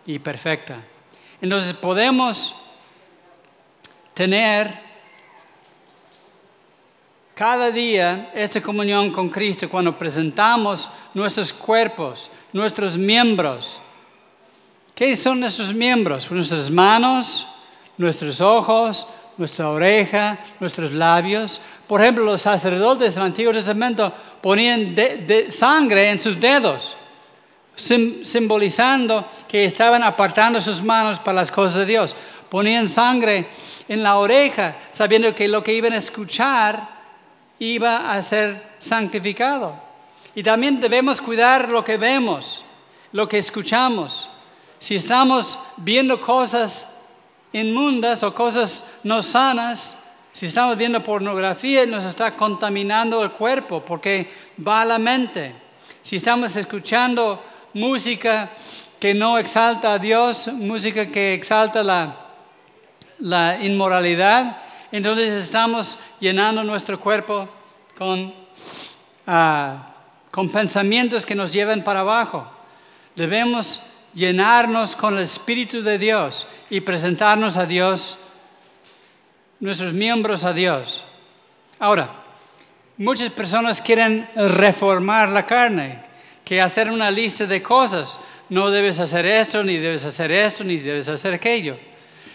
y 0.07 0.19
perfecta. 0.19 0.77
Entonces 1.41 1.75
podemos 1.75 2.55
tener 4.19 4.69
cada 7.37 7.71
día 7.71 8.29
esta 8.35 8.61
comunión 8.61 9.13
con 9.13 9.29
Cristo 9.29 9.69
cuando 9.69 9.97
presentamos 9.97 10.91
nuestros 11.15 11.53
cuerpos, 11.53 12.29
nuestros 12.53 12.99
miembros. 12.99 13.79
¿Qué 14.93 15.15
son 15.15 15.39
nuestros 15.39 15.73
miembros? 15.73 16.29
Nuestras 16.33 16.69
manos, 16.69 17.47
nuestros 17.97 18.41
ojos, 18.41 19.07
nuestra 19.37 19.71
oreja, 19.71 20.37
nuestros 20.59 20.91
labios. 20.93 21.61
Por 21.87 22.03
ejemplo, 22.03 22.25
los 22.25 22.43
sacerdotes 22.43 23.15
del 23.15 23.23
Antiguo 23.23 23.53
Testamento 23.53 24.13
ponían 24.43 24.97
sangre 25.51 26.11
en 26.11 26.19
sus 26.19 26.41
dedos, 26.41 26.97
simbolizando 27.77 29.25
que 29.47 29.65
estaban 29.65 30.03
apartando 30.03 30.61
sus 30.61 30.83
manos 30.83 31.21
para 31.21 31.37
las 31.37 31.53
cosas 31.53 31.77
de 31.77 31.87
Dios. 31.87 32.17
Ponían 32.51 32.89
sangre 32.89 33.47
en 33.89 34.03
la 34.03 34.17
oreja, 34.17 34.77
sabiendo 34.91 35.35
que 35.35 35.49
lo 35.49 35.63
que 35.63 35.75
iban 35.75 35.93
a 35.93 35.99
escuchar 35.99 36.89
iba 37.59 38.13
a 38.13 38.23
ser 38.23 38.63
santificado. 38.79 39.75
Y 40.35 40.43
también 40.43 40.81
debemos 40.81 41.21
cuidar 41.21 41.69
lo 41.69 41.85
que 41.85 41.97
vemos, 41.97 42.63
lo 43.13 43.29
que 43.29 43.39
escuchamos. 43.39 44.29
Si 44.79 44.95
estamos 44.95 45.59
viendo 45.79 46.21
cosas 46.21 47.01
inmundas 47.53 48.23
o 48.23 48.35
cosas 48.35 48.95
no 49.03 49.23
sanas, 49.23 50.05
si 50.33 50.47
estamos 50.47 50.79
viendo 50.79 51.03
pornografía, 51.03 51.85
nos 51.87 52.05
está 52.05 52.31
contaminando 52.31 53.25
el 53.25 53.33
cuerpo 53.33 53.83
porque 53.85 54.31
va 54.67 54.83
a 54.83 54.85
la 54.85 54.99
mente. 54.99 55.53
Si 56.03 56.17
estamos 56.17 56.55
escuchando 56.57 57.43
música 57.75 58.51
que 59.01 59.15
no 59.15 59.39
exalta 59.39 59.95
a 59.95 59.99
Dios, 59.99 60.49
música 60.49 61.07
que 61.07 61.35
exalta 61.35 61.83
la, 61.83 62.28
la 63.21 63.63
inmoralidad, 63.63 64.57
entonces 64.93 65.31
estamos 65.31 65.99
llenando 66.21 66.65
nuestro 66.65 66.99
cuerpo 66.99 67.49
con, 67.97 68.33
ah, 69.27 69.95
con 70.31 70.49
pensamientos 70.51 71.27
que 71.27 71.35
nos 71.35 71.53
lleven 71.53 71.83
para 71.83 72.01
abajo. 72.01 72.51
Debemos 73.15 73.83
llenarnos 74.15 74.97
con 74.97 75.17
el 75.17 75.25
Espíritu 75.25 75.83
de 75.83 75.99
Dios 75.99 76.47
y 76.71 76.81
presentarnos 76.81 77.57
a 77.57 77.67
Dios, 77.67 78.19
nuestros 79.61 79.93
miembros 79.93 80.45
a 80.45 80.53
Dios. 80.53 81.03
Ahora, 81.79 82.11
muchas 82.97 83.31
personas 83.31 83.81
quieren 83.81 84.29
reformar 84.35 85.29
la 85.29 85.45
carne, 85.45 86.01
que 86.45 86.61
hacer 86.61 86.91
una 86.91 87.11
lista 87.11 87.47
de 87.47 87.63
cosas. 87.63 88.21
No 88.49 88.71
debes 88.71 88.99
hacer 88.99 89.27
esto, 89.27 89.63
ni 89.63 89.77
debes 89.77 90.05
hacer 90.05 90.33
esto, 90.33 90.65
ni 90.65 90.79
debes 90.79 91.09
hacer 91.09 91.35
aquello. 91.35 91.77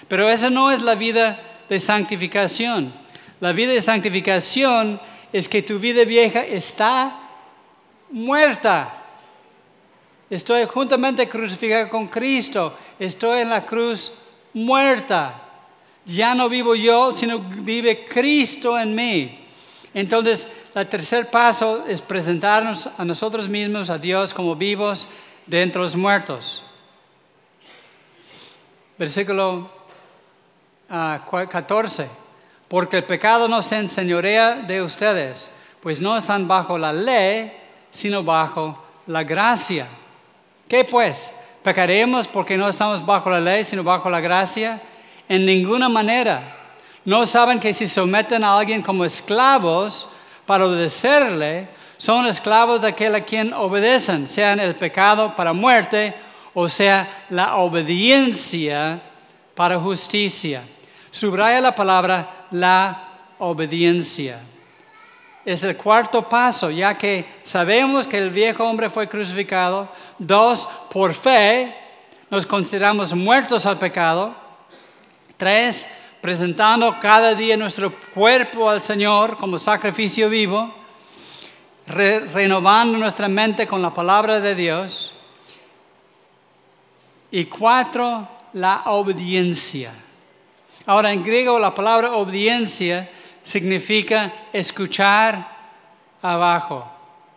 Pero 0.07 0.29
esa 0.29 0.49
no 0.49 0.71
es 0.71 0.81
la 0.81 0.95
vida 0.95 1.39
de 1.69 1.79
santificación. 1.79 2.93
La 3.39 3.51
vida 3.51 3.73
de 3.73 3.81
santificación 3.81 4.99
es 5.31 5.49
que 5.49 5.61
tu 5.61 5.79
vida 5.79 6.03
vieja 6.05 6.41
está 6.41 7.19
muerta. 8.11 9.01
Estoy 10.29 10.65
juntamente 10.65 11.27
crucificado 11.27 11.89
con 11.89 12.07
Cristo. 12.07 12.77
Estoy 12.99 13.41
en 13.41 13.49
la 13.49 13.65
cruz 13.65 14.13
muerta. 14.53 15.41
Ya 16.05 16.35
no 16.35 16.49
vivo 16.49 16.75
yo, 16.75 17.13
sino 17.13 17.39
vive 17.39 18.05
Cristo 18.05 18.77
en 18.79 18.95
mí. 18.95 19.39
Entonces, 19.93 20.51
el 20.73 20.87
tercer 20.87 21.29
paso 21.29 21.85
es 21.87 22.01
presentarnos 22.01 22.89
a 22.97 23.05
nosotros 23.05 23.47
mismos, 23.47 23.89
a 23.89 23.97
Dios, 23.97 24.33
como 24.33 24.55
vivos 24.55 25.07
de 25.45 25.65
los 25.67 25.95
muertos. 25.95 26.63
Versículo 28.97 29.69
14. 30.93 32.03
Ah, 32.03 32.07
Porque 32.67 32.97
el 32.97 33.03
pecado 33.03 33.47
no 33.47 33.63
se 33.63 33.77
enseñorea 33.77 34.55
de 34.55 34.81
ustedes, 34.81 35.49
pues 35.81 35.99
no 35.99 36.15
están 36.15 36.47
bajo 36.47 36.77
la 36.77 36.93
ley, 36.93 37.51
sino 37.89 38.23
bajo 38.23 38.77
la 39.07 39.23
gracia. 39.23 39.87
¿Qué 40.67 40.83
pues? 40.83 41.39
¿Pecaremos 41.63 42.27
porque 42.27 42.57
no 42.57 42.67
estamos 42.67 43.03
bajo 43.03 43.29
la 43.31 43.39
ley, 43.39 43.63
sino 43.63 43.83
bajo 43.83 44.09
la 44.09 44.21
gracia? 44.21 44.79
En 45.27 45.45
ninguna 45.45 45.89
manera. 45.89 46.57
¿No 47.05 47.25
saben 47.25 47.59
que 47.59 47.73
si 47.73 47.87
someten 47.87 48.43
a 48.43 48.57
alguien 48.57 48.81
como 48.81 49.03
esclavos 49.03 50.09
para 50.45 50.67
obedecerle, 50.67 51.69
son 51.97 52.27
esclavos 52.27 52.81
de 52.81 52.89
aquel 52.89 53.15
a 53.15 53.21
quien 53.21 53.51
obedecen, 53.53 54.27
sean 54.27 54.59
el 54.59 54.75
pecado 54.75 55.35
para 55.35 55.53
muerte 55.53 56.13
o 56.53 56.69
sea 56.69 57.25
la 57.29 57.55
obediencia 57.55 58.99
para 59.55 59.79
justicia? 59.79 60.61
Subraya 61.13 61.61
la 61.61 61.73
palabra 61.73 62.47
la 62.49 63.07
obediencia 63.37 64.39
es 65.45 65.63
el 65.63 65.75
cuarto 65.75 66.27
paso, 66.27 66.71
ya 66.71 66.97
que 66.97 67.25
sabemos 67.43 68.07
que 68.07 68.17
el 68.17 68.29
viejo 68.29 68.63
hombre 68.63 68.89
fue 68.89 69.09
crucificado. 69.09 69.89
Dos, 70.17 70.67
por 70.91 71.13
fe 71.13 71.75
nos 72.29 72.45
consideramos 72.45 73.13
muertos 73.13 73.65
al 73.65 73.77
pecado. 73.77 74.33
Tres, 75.35 75.97
presentando 76.21 76.97
cada 76.99 77.35
día 77.35 77.57
nuestro 77.57 77.93
cuerpo 78.13 78.69
al 78.69 78.81
Señor 78.81 79.37
como 79.37 79.59
sacrificio 79.59 80.29
vivo, 80.29 80.73
renovando 81.87 82.97
nuestra 82.97 83.27
mente 83.27 83.67
con 83.67 83.81
la 83.81 83.93
palabra 83.93 84.39
de 84.39 84.55
Dios. 84.55 85.13
Y 87.31 87.45
cuatro, 87.45 88.25
la 88.53 88.83
obediencia. 88.85 89.91
Ahora 90.85 91.13
en 91.13 91.23
griego 91.23 91.59
la 91.59 91.73
palabra 91.73 92.11
obediencia 92.13 93.09
significa 93.41 94.33
escuchar 94.51 95.47
abajo. 96.21 96.85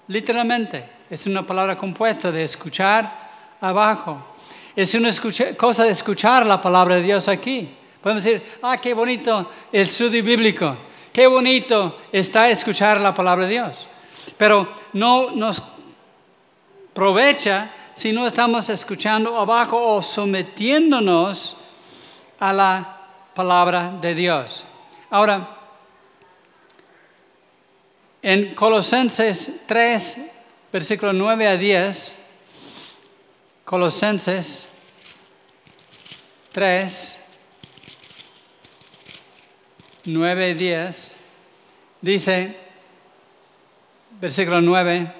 Literalmente, 0.08 0.84
es 1.08 1.26
una 1.26 1.42
palabra 1.42 1.76
compuesta 1.76 2.32
de 2.32 2.42
escuchar 2.42 3.28
abajo. 3.60 4.18
Es 4.74 4.94
una 4.94 5.10
cosa 5.56 5.84
de 5.84 5.90
escuchar 5.90 6.44
la 6.44 6.60
palabra 6.60 6.96
de 6.96 7.02
Dios 7.02 7.28
aquí. 7.28 7.68
Podemos 8.02 8.24
decir, 8.24 8.42
ah, 8.62 8.76
qué 8.78 8.94
bonito 8.94 9.50
el 9.72 9.82
estudio 9.82 10.22
bíblico, 10.22 10.76
qué 11.12 11.26
bonito 11.26 12.00
está 12.12 12.50
escuchar 12.50 13.00
la 13.00 13.14
palabra 13.14 13.46
de 13.46 13.52
Dios. 13.52 13.86
Pero 14.36 14.68
no 14.92 15.30
nos 15.30 15.62
aprovecha 16.90 17.70
si 17.94 18.12
no 18.12 18.26
estamos 18.26 18.68
escuchando 18.68 19.38
abajo 19.38 19.94
o 19.94 20.02
sometiéndonos 20.02 21.56
a 22.38 22.52
la 22.52 22.95
palabra 23.36 23.92
de 24.00 24.14
Dios. 24.14 24.64
Ahora, 25.10 25.46
en 28.22 28.54
Colosenses 28.54 29.64
3, 29.68 30.32
versículo 30.72 31.12
9 31.12 31.46
a 31.46 31.56
10, 31.58 32.22
Colosenses 33.62 34.72
3, 36.50 37.28
9 40.06 40.50
y 40.50 40.54
10, 40.54 41.16
dice, 42.00 42.56
versículo 44.18 44.62
9, 44.62 45.12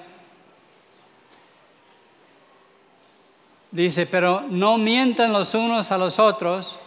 dice, 3.69 4.07
pero 4.07 4.43
no 4.49 4.79
mientan 4.79 5.31
los 5.31 5.53
unos 5.53 5.91
a 5.91 5.99
los 5.99 6.17
otros, 6.17 6.79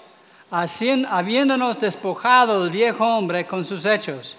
habiéndonos 0.51 1.79
despojado 1.79 2.63
del 2.63 2.71
viejo 2.71 3.07
hombre 3.07 3.47
con 3.47 3.65
sus 3.65 3.87
hechos 3.87 4.37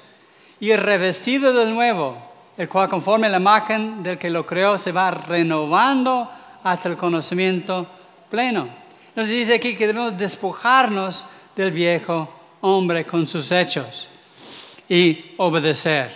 y 0.60 0.76
revestido 0.76 1.54
del 1.54 1.74
nuevo, 1.74 2.18
el 2.58 2.68
cual 2.68 2.90
conforme 2.90 3.30
la 3.30 3.38
imagen 3.38 4.04
del 4.04 4.18
que 4.18 4.30
lo 4.30 4.46
creó 4.46 4.78
se 4.78 4.92
va 4.92 5.12
renovando 5.12 6.30
hasta 6.64 6.90
el 6.90 6.98
conocimiento 6.98 7.88
pleno. 8.30 8.68
Nos 9.16 9.28
dice 9.28 9.56
aquí 9.56 9.76
que 9.76 9.88
debemos 9.88 10.18
despojarnos 10.18 11.26
del 11.56 11.72
viejo 11.72 12.30
hombre 12.62 13.06
con 13.06 13.26
sus 13.26 13.52
hechos 13.52 14.08
y 14.88 15.34
obedecer. 15.38 16.14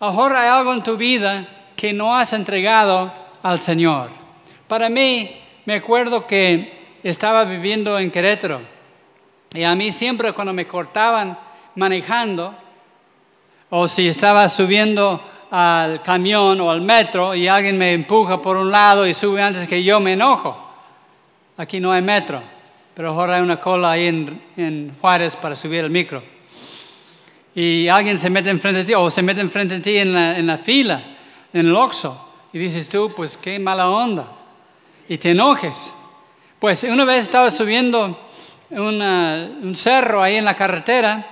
Ahora 0.00 0.42
hay 0.42 0.48
algo 0.48 0.74
en 0.74 0.82
tu 0.82 0.96
vida 0.96 1.46
que 1.76 1.92
no 1.92 2.14
has 2.16 2.32
entregado 2.32 3.12
al 3.42 3.60
Señor. 3.60 4.10
Para 4.68 4.88
mí, 4.88 5.30
me 5.64 5.74
acuerdo 5.74 6.26
que 6.26 6.96
estaba 7.02 7.44
viviendo 7.44 7.98
en 7.98 8.10
Querétaro 8.10 8.75
y 9.54 9.62
a 9.62 9.74
mí 9.74 9.92
siempre 9.92 10.32
cuando 10.32 10.52
me 10.52 10.66
cortaban 10.66 11.38
manejando 11.74 12.54
o 13.70 13.88
si 13.88 14.08
estaba 14.08 14.48
subiendo 14.48 15.22
al 15.50 16.02
camión 16.02 16.60
o 16.60 16.70
al 16.70 16.80
metro 16.80 17.34
y 17.34 17.48
alguien 17.48 17.78
me 17.78 17.92
empuja 17.92 18.40
por 18.40 18.56
un 18.56 18.70
lado 18.70 19.06
y 19.06 19.14
sube 19.14 19.42
antes 19.42 19.66
que 19.66 19.82
yo 19.82 20.00
me 20.00 20.14
enojo. 20.14 20.62
Aquí 21.56 21.80
no 21.80 21.92
hay 21.92 22.02
metro, 22.02 22.42
pero 22.94 23.10
ahora 23.10 23.36
hay 23.36 23.42
una 23.42 23.58
cola 23.58 23.92
ahí 23.92 24.06
en, 24.06 24.42
en 24.56 24.96
Juárez 25.00 25.36
para 25.36 25.56
subir 25.56 25.84
el 25.84 25.90
micro. 25.90 26.22
Y 27.54 27.88
alguien 27.88 28.18
se 28.18 28.28
mete 28.28 28.50
enfrente 28.50 28.80
de 28.80 28.84
ti 28.84 28.94
o 28.94 29.08
se 29.08 29.22
mete 29.22 29.40
enfrente 29.40 29.76
de 29.76 29.80
ti 29.80 29.96
en 29.96 30.12
la, 30.12 30.38
en 30.38 30.46
la 30.46 30.58
fila, 30.58 31.02
en 31.54 31.66
el 31.66 31.74
oxo, 31.74 32.34
y 32.52 32.58
dices 32.58 32.86
tú, 32.88 33.12
pues 33.16 33.38
qué 33.38 33.58
mala 33.58 33.88
onda, 33.88 34.26
y 35.08 35.16
te 35.16 35.30
enojes. 35.30 35.94
Pues 36.58 36.82
una 36.84 37.06
vez 37.06 37.24
estaba 37.24 37.50
subiendo 37.50 38.25
un 38.70 39.74
cerro 39.74 40.22
ahí 40.22 40.36
en 40.36 40.44
la 40.44 40.54
carretera 40.54 41.24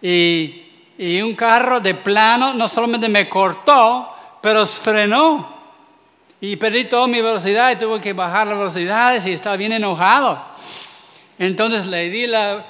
y 0.00 0.62
y 0.98 1.20
un 1.20 1.34
carro 1.34 1.80
de 1.80 1.94
plano 1.94 2.54
no 2.54 2.68
solamente 2.68 3.08
me 3.08 3.28
cortó, 3.28 4.08
pero 4.40 4.64
frenó. 4.64 5.50
Y 6.40 6.54
perdí 6.56 6.84
toda 6.84 7.06
mi 7.06 7.20
velocidad 7.20 7.72
y 7.72 7.76
tuve 7.76 8.00
que 8.00 8.12
bajar 8.12 8.46
las 8.46 8.58
velocidades 8.58 9.26
y 9.26 9.32
estaba 9.32 9.56
bien 9.56 9.72
enojado. 9.72 10.40
Entonces 11.38 11.86
le 11.86 12.08
di 12.08 12.26
la, 12.26 12.64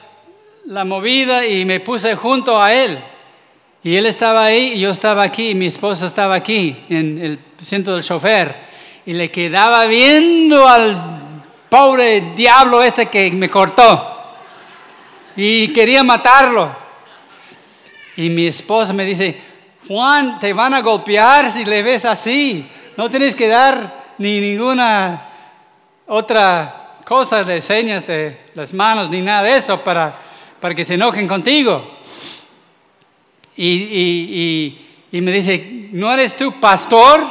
la 0.67 0.85
movida 0.85 1.47
y 1.47 1.65
me 1.65 1.81
puse 1.81 2.15
junto 2.15 2.61
a 2.61 2.73
él. 2.73 2.99
Y 3.83 3.97
él 3.97 4.07
estaba 4.07 4.45
ahí 4.45 4.75
y 4.75 4.81
yo 4.81 4.91
estaba 4.91 5.23
aquí 5.23 5.51
y 5.51 5.55
mi 5.55 5.67
esposa 5.67 6.07
estaba 6.07 6.35
aquí 6.35 6.77
en 6.89 7.19
el 7.19 7.39
asiento 7.61 7.95
del 7.95 8.03
chofer. 8.03 8.55
Y 9.05 9.15
le 9.15 9.31
quedaba 9.31 9.87
viendo 9.87 10.69
al 10.69 11.22
pobre 11.73 12.35
diablo 12.37 12.83
este 12.83 13.07
que 13.07 13.31
me 13.31 13.49
cortó. 13.49 14.35
Y 15.35 15.69
quería 15.69 16.05
matarlo. 16.05 16.71
Y 18.15 18.29
mi 18.29 18.47
esposa 18.47 18.93
me 18.93 19.07
dice, 19.07 19.41
Juan, 19.89 20.39
te 20.39 20.53
van 20.53 20.75
a 20.75 20.83
golpear 20.83 21.51
si 21.51 21.65
le 21.65 21.83
ves 21.83 22.05
así. 22.05 22.69
No 22.99 23.09
tienes 23.09 23.35
que 23.35 23.49
dar 23.49 24.05
ni 24.19 24.39
ninguna 24.39 25.31
otra 26.09 26.99
cosa 27.07 27.43
de 27.43 27.63
señas 27.63 28.07
de 28.07 28.39
las 28.53 28.75
manos 28.75 29.09
ni 29.09 29.23
nada 29.23 29.45
de 29.45 29.57
eso 29.57 29.81
para, 29.81 30.15
para 30.61 30.75
que 30.75 30.85
se 30.85 30.93
enojen 30.93 31.27
contigo. 31.27 31.83
Y, 33.57 34.77
y, 35.11 35.21
me 35.23 35.33
dice, 35.33 35.89
¿no 35.93 36.13
eres 36.13 36.37
tú 36.37 36.53
pastor? 36.53 37.25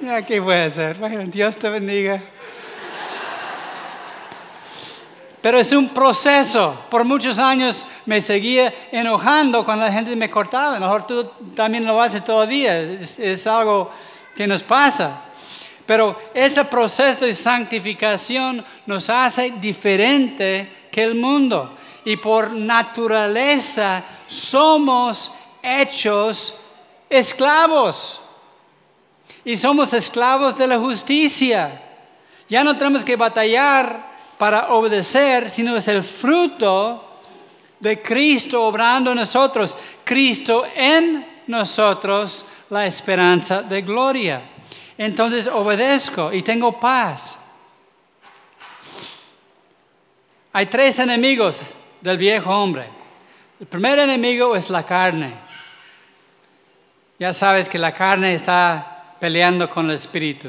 Ya, 0.00 0.24
¿qué 0.24 0.38
voy 0.38 0.54
a 0.54 0.66
hacer? 0.66 0.96
Dios 1.28 1.56
te 1.56 1.68
bendiga. 1.68 2.22
Pero 5.42 5.58
es 5.58 5.72
un 5.72 5.88
proceso. 5.88 6.84
Por 6.88 7.04
muchos 7.04 7.40
años 7.40 7.84
me 8.06 8.20
seguía 8.20 8.72
enojando 8.92 9.64
cuando 9.64 9.86
la 9.86 9.92
gente 9.92 10.14
me 10.14 10.30
cortaba. 10.30 10.76
A 10.76 10.78
lo 10.78 10.86
mejor 10.86 11.04
tú 11.04 11.24
también 11.56 11.84
lo 11.84 12.00
haces 12.00 12.24
todavía. 12.24 12.78
Es, 12.78 13.18
es 13.18 13.44
algo 13.48 13.90
que 14.36 14.46
nos 14.46 14.62
pasa. 14.62 15.20
Pero 15.84 16.16
ese 16.32 16.64
proceso 16.64 17.24
de 17.24 17.34
santificación 17.34 18.64
nos 18.86 19.10
hace 19.10 19.52
diferente 19.60 20.88
que 20.92 21.02
el 21.02 21.16
mundo. 21.16 21.76
Y 22.04 22.16
por 22.16 22.52
naturaleza 22.52 24.04
somos 24.28 25.32
hechos 25.60 26.54
esclavos. 27.10 28.20
Y 29.48 29.56
somos 29.56 29.94
esclavos 29.94 30.58
de 30.58 30.66
la 30.66 30.78
justicia. 30.78 31.70
Ya 32.50 32.62
no 32.62 32.76
tenemos 32.76 33.02
que 33.02 33.16
batallar 33.16 33.98
para 34.36 34.74
obedecer, 34.74 35.48
sino 35.48 35.74
es 35.74 35.88
el 35.88 36.02
fruto 36.02 37.22
de 37.80 38.02
Cristo 38.02 38.62
obrando 38.66 39.12
en 39.12 39.16
nosotros, 39.16 39.74
Cristo 40.04 40.66
en 40.76 41.26
nosotros, 41.46 42.44
la 42.68 42.84
esperanza 42.84 43.62
de 43.62 43.80
gloria. 43.80 44.42
Entonces 44.98 45.46
obedezco 45.46 46.30
y 46.30 46.42
tengo 46.42 46.78
paz. 46.78 47.42
Hay 50.52 50.66
tres 50.66 50.98
enemigos 50.98 51.62
del 52.02 52.18
viejo 52.18 52.50
hombre. 52.50 52.86
El 53.58 53.66
primer 53.66 53.98
enemigo 53.98 54.54
es 54.54 54.68
la 54.68 54.82
carne. 54.82 55.32
Ya 57.18 57.32
sabes 57.32 57.66
que 57.66 57.78
la 57.78 57.94
carne 57.94 58.34
está 58.34 58.96
peleando 59.18 59.68
con 59.68 59.88
el 59.88 59.94
espíritu. 59.94 60.48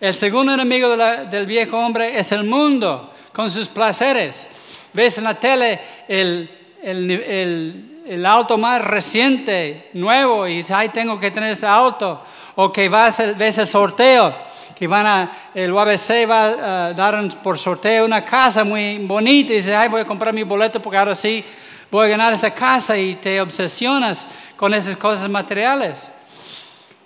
El 0.00 0.14
segundo 0.14 0.54
enemigo 0.54 0.96
del 0.96 1.44
viejo 1.44 1.78
hombre 1.78 2.18
es 2.18 2.32
el 2.32 2.44
mundo 2.44 3.12
con 3.32 3.50
sus 3.50 3.68
placeres. 3.68 4.88
Ves 4.94 5.18
en 5.18 5.24
la 5.24 5.34
tele 5.34 5.78
el, 6.08 6.48
el, 6.82 8.26
auto 8.26 8.56
más 8.56 8.82
reciente, 8.82 9.90
nuevo, 9.92 10.46
y 10.46 10.58
dices, 10.58 10.70
ay, 10.70 10.88
tengo 10.88 11.20
que 11.20 11.30
tener 11.30 11.50
ese 11.50 11.66
auto. 11.66 12.22
O 12.56 12.72
que 12.72 12.88
vas, 12.88 13.22
ves 13.36 13.58
el 13.58 13.66
sorteo, 13.66 14.34
que 14.74 14.86
van 14.86 15.06
a, 15.06 15.50
el 15.54 15.70
UABC 15.70 16.28
va 16.28 16.86
a 16.88 16.92
dar 16.94 17.22
por 17.42 17.58
sorteo 17.58 18.06
una 18.06 18.24
casa 18.24 18.64
muy 18.64 18.98
bonita, 18.98 19.52
y 19.52 19.56
dices, 19.56 19.74
ay, 19.74 19.88
voy 19.88 20.00
a 20.00 20.06
comprar 20.06 20.32
mi 20.32 20.44
boleto 20.44 20.80
porque 20.80 20.96
ahora 20.96 21.14
sí 21.14 21.44
voy 21.90 22.06
a 22.06 22.08
ganar 22.08 22.32
esa 22.32 22.50
casa, 22.50 22.96
y 22.96 23.16
te 23.16 23.38
obsesionas 23.40 24.28
con 24.56 24.72
esas 24.72 24.96
cosas 24.96 25.28
materiales. 25.28 26.10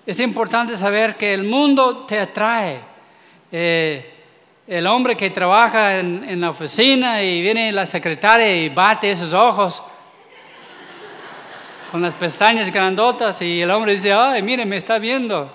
Es 0.07 0.21
importante 0.21 0.77
saber 0.77 1.17
que 1.17 1.33
el 1.33 1.45
mundo 1.45 2.05
te 2.07 2.19
atrae. 2.19 2.79
Eh, 3.51 4.11
el 4.67 4.87
hombre 4.87 5.17
que 5.17 5.31
trabaja 5.31 5.99
en, 5.99 6.41
la 6.41 6.51
oficina 6.51 7.23
y 7.23 7.41
viene 7.41 7.73
la 7.73 7.87
secretaria 7.87 8.55
y 8.55 8.69
bate 8.69 9.11
esos 9.11 9.33
ojos 9.33 9.83
con 11.91 12.03
las 12.03 12.15
pestañas 12.15 12.71
grandotas 12.71 13.41
y 13.41 13.63
el 13.63 13.71
hombre 13.71 13.93
dice, 13.93 14.13
ay, 14.13 14.43
mire, 14.43 14.67
me 14.67 14.77
está 14.77 14.99
viendo. 14.99 15.51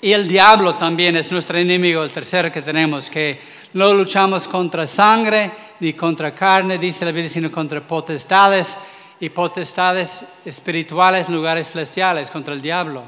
Y 0.00 0.12
el 0.12 0.26
diablo 0.26 0.74
también 0.74 1.16
es 1.16 1.30
nuestro 1.30 1.58
enemigo, 1.58 2.02
el 2.02 2.10
tercero 2.10 2.50
que 2.50 2.62
tenemos, 2.62 3.08
que 3.08 3.40
no 3.72 3.92
luchamos 3.94 4.48
contra 4.48 4.86
sangre 4.86 5.50
ni 5.78 5.92
contra 5.92 6.34
carne, 6.34 6.76
dice 6.76 7.04
la 7.04 7.12
Biblia, 7.12 7.30
sino 7.30 7.52
contra 7.52 7.80
potestades 7.80 8.78
y 9.20 9.28
potestades 9.28 10.40
espirituales 10.44 11.28
en 11.28 11.34
lugares 11.34 11.72
celestiales, 11.72 12.30
contra 12.30 12.54
el 12.54 12.62
diablo. 12.62 13.04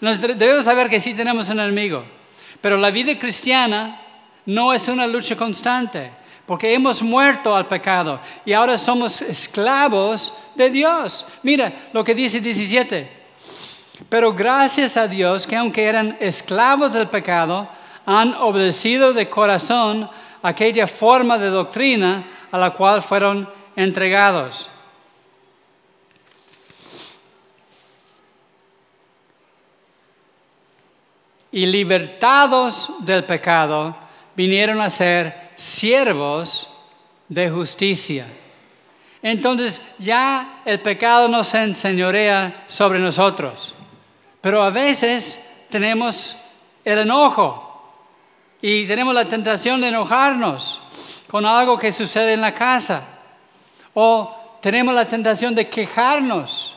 debemos 0.00 0.64
saber 0.64 0.88
que 0.88 1.00
sí 1.00 1.14
tenemos 1.14 1.48
un 1.48 1.60
enemigo, 1.60 2.04
pero 2.60 2.76
la 2.76 2.90
vida 2.90 3.18
cristiana 3.18 4.00
no 4.46 4.72
es 4.72 4.88
una 4.88 5.06
lucha 5.06 5.36
constante, 5.36 6.10
porque 6.46 6.74
hemos 6.74 7.02
muerto 7.02 7.54
al 7.54 7.66
pecado 7.66 8.20
y 8.44 8.52
ahora 8.52 8.76
somos 8.76 9.22
esclavos 9.22 10.34
de 10.54 10.70
Dios. 10.70 11.26
Mira 11.42 11.72
lo 11.92 12.04
que 12.04 12.14
dice 12.14 12.40
17. 12.40 13.22
Pero 14.08 14.32
gracias 14.32 14.96
a 14.96 15.06
Dios 15.06 15.46
que 15.46 15.56
aunque 15.56 15.84
eran 15.84 16.16
esclavos 16.20 16.92
del 16.92 17.08
pecado, 17.08 17.68
han 18.04 18.34
obedecido 18.34 19.12
de 19.12 19.28
corazón 19.28 20.08
aquella 20.42 20.86
forma 20.86 21.38
de 21.38 21.48
doctrina 21.48 22.24
a 22.50 22.58
la 22.58 22.70
cual 22.70 23.00
fueron 23.02 23.48
entregados. 23.76 24.68
Y 31.52 31.66
libertados 31.66 32.94
del 33.00 33.24
pecado, 33.24 33.94
vinieron 34.34 34.80
a 34.80 34.90
ser 34.90 35.52
siervos 35.54 36.68
de 37.28 37.50
justicia. 37.50 38.26
Entonces 39.22 39.94
ya 39.98 40.62
el 40.64 40.80
pecado 40.80 41.28
no 41.28 41.44
se 41.44 41.62
enseñorea 41.62 42.64
sobre 42.66 42.98
nosotros, 42.98 43.74
pero 44.40 44.62
a 44.64 44.70
veces 44.70 45.66
tenemos 45.70 46.36
el 46.84 46.98
enojo 46.98 47.68
y 48.60 48.86
tenemos 48.86 49.14
la 49.14 49.26
tentación 49.26 49.80
de 49.80 49.88
enojarnos 49.88 50.80
con 51.30 51.46
algo 51.46 51.78
que 51.78 51.92
sucede 51.92 52.32
en 52.32 52.40
la 52.40 52.52
casa 52.52 53.06
o 53.94 54.58
tenemos 54.60 54.94
la 54.94 55.06
tentación 55.06 55.54
de 55.54 55.68
quejarnos 55.68 56.71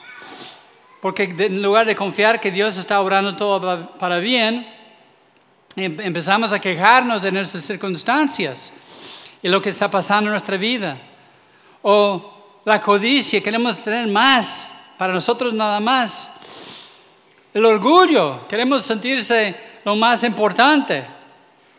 porque 1.05 1.35
en 1.37 1.61
lugar 1.61 1.85
de 1.85 1.95
confiar 1.95 2.41
que 2.41 2.49
Dios 2.49 2.77
está 2.77 2.99
obrando 2.99 3.35
todo 3.35 3.91
para 3.99 4.17
bien, 4.17 4.67
em, 5.75 5.95
empezamos 6.01 6.51
a 6.51 6.57
quejarnos 6.57 7.21
de 7.21 7.31
nuestras 7.31 7.63
circunstancias 7.63 8.73
y 9.43 9.47
lo 9.47 9.61
que 9.61 9.69
está 9.69 9.87
pasando 9.87 10.29
en 10.29 10.31
nuestra 10.31 10.57
vida. 10.57 10.97
O 11.83 12.59
la 12.65 12.81
codicia, 12.81 13.39
queremos 13.39 13.83
tener 13.83 14.07
más, 14.07 14.93
para 14.97 15.13
nosotros 15.13 15.53
nada 15.53 15.79
más. 15.79 16.89
El 17.53 17.67
orgullo, 17.67 18.47
queremos 18.47 18.81
sentirse 18.81 19.53
lo 19.83 19.95
más 19.95 20.23
importante. 20.23 21.05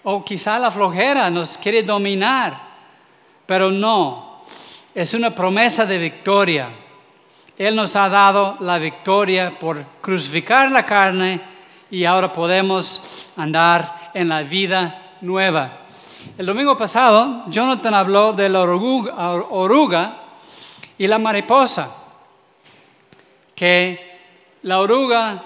O 0.05 0.25
quizá 0.25 0.57
la 0.57 0.71
flojera 0.71 1.29
nos 1.31 1.59
quiere 1.59 1.83
dominar, 1.83 2.57
pero 3.45 3.73
no, 3.73 4.45
es 4.95 5.15
una 5.15 5.31
promesa 5.31 5.85
de 5.85 5.99
victoria. 5.99 6.86
Él 7.59 7.75
nos 7.75 7.97
ha 7.97 8.09
dado 8.09 8.57
la 8.61 8.79
victoria 8.79 9.59
por 9.59 9.83
crucificar 10.01 10.71
la 10.71 10.85
carne 10.85 11.41
y 11.91 12.05
ahora 12.05 12.33
podemos 12.33 13.31
andar 13.37 14.11
en 14.13 14.29
la 14.29 14.43
vida 14.43 15.15
nueva. 15.23 15.79
El 16.37 16.45
domingo 16.45 16.77
pasado, 16.77 17.45
Jonathan 17.47 17.95
habló 17.95 18.33
de 18.33 18.49
la 18.49 18.61
oruga, 18.61 20.17
y 20.99 21.07
la 21.07 21.19
mariposa, 21.19 21.89
que 23.55 24.19
la 24.63 24.81
oruga 24.81 25.43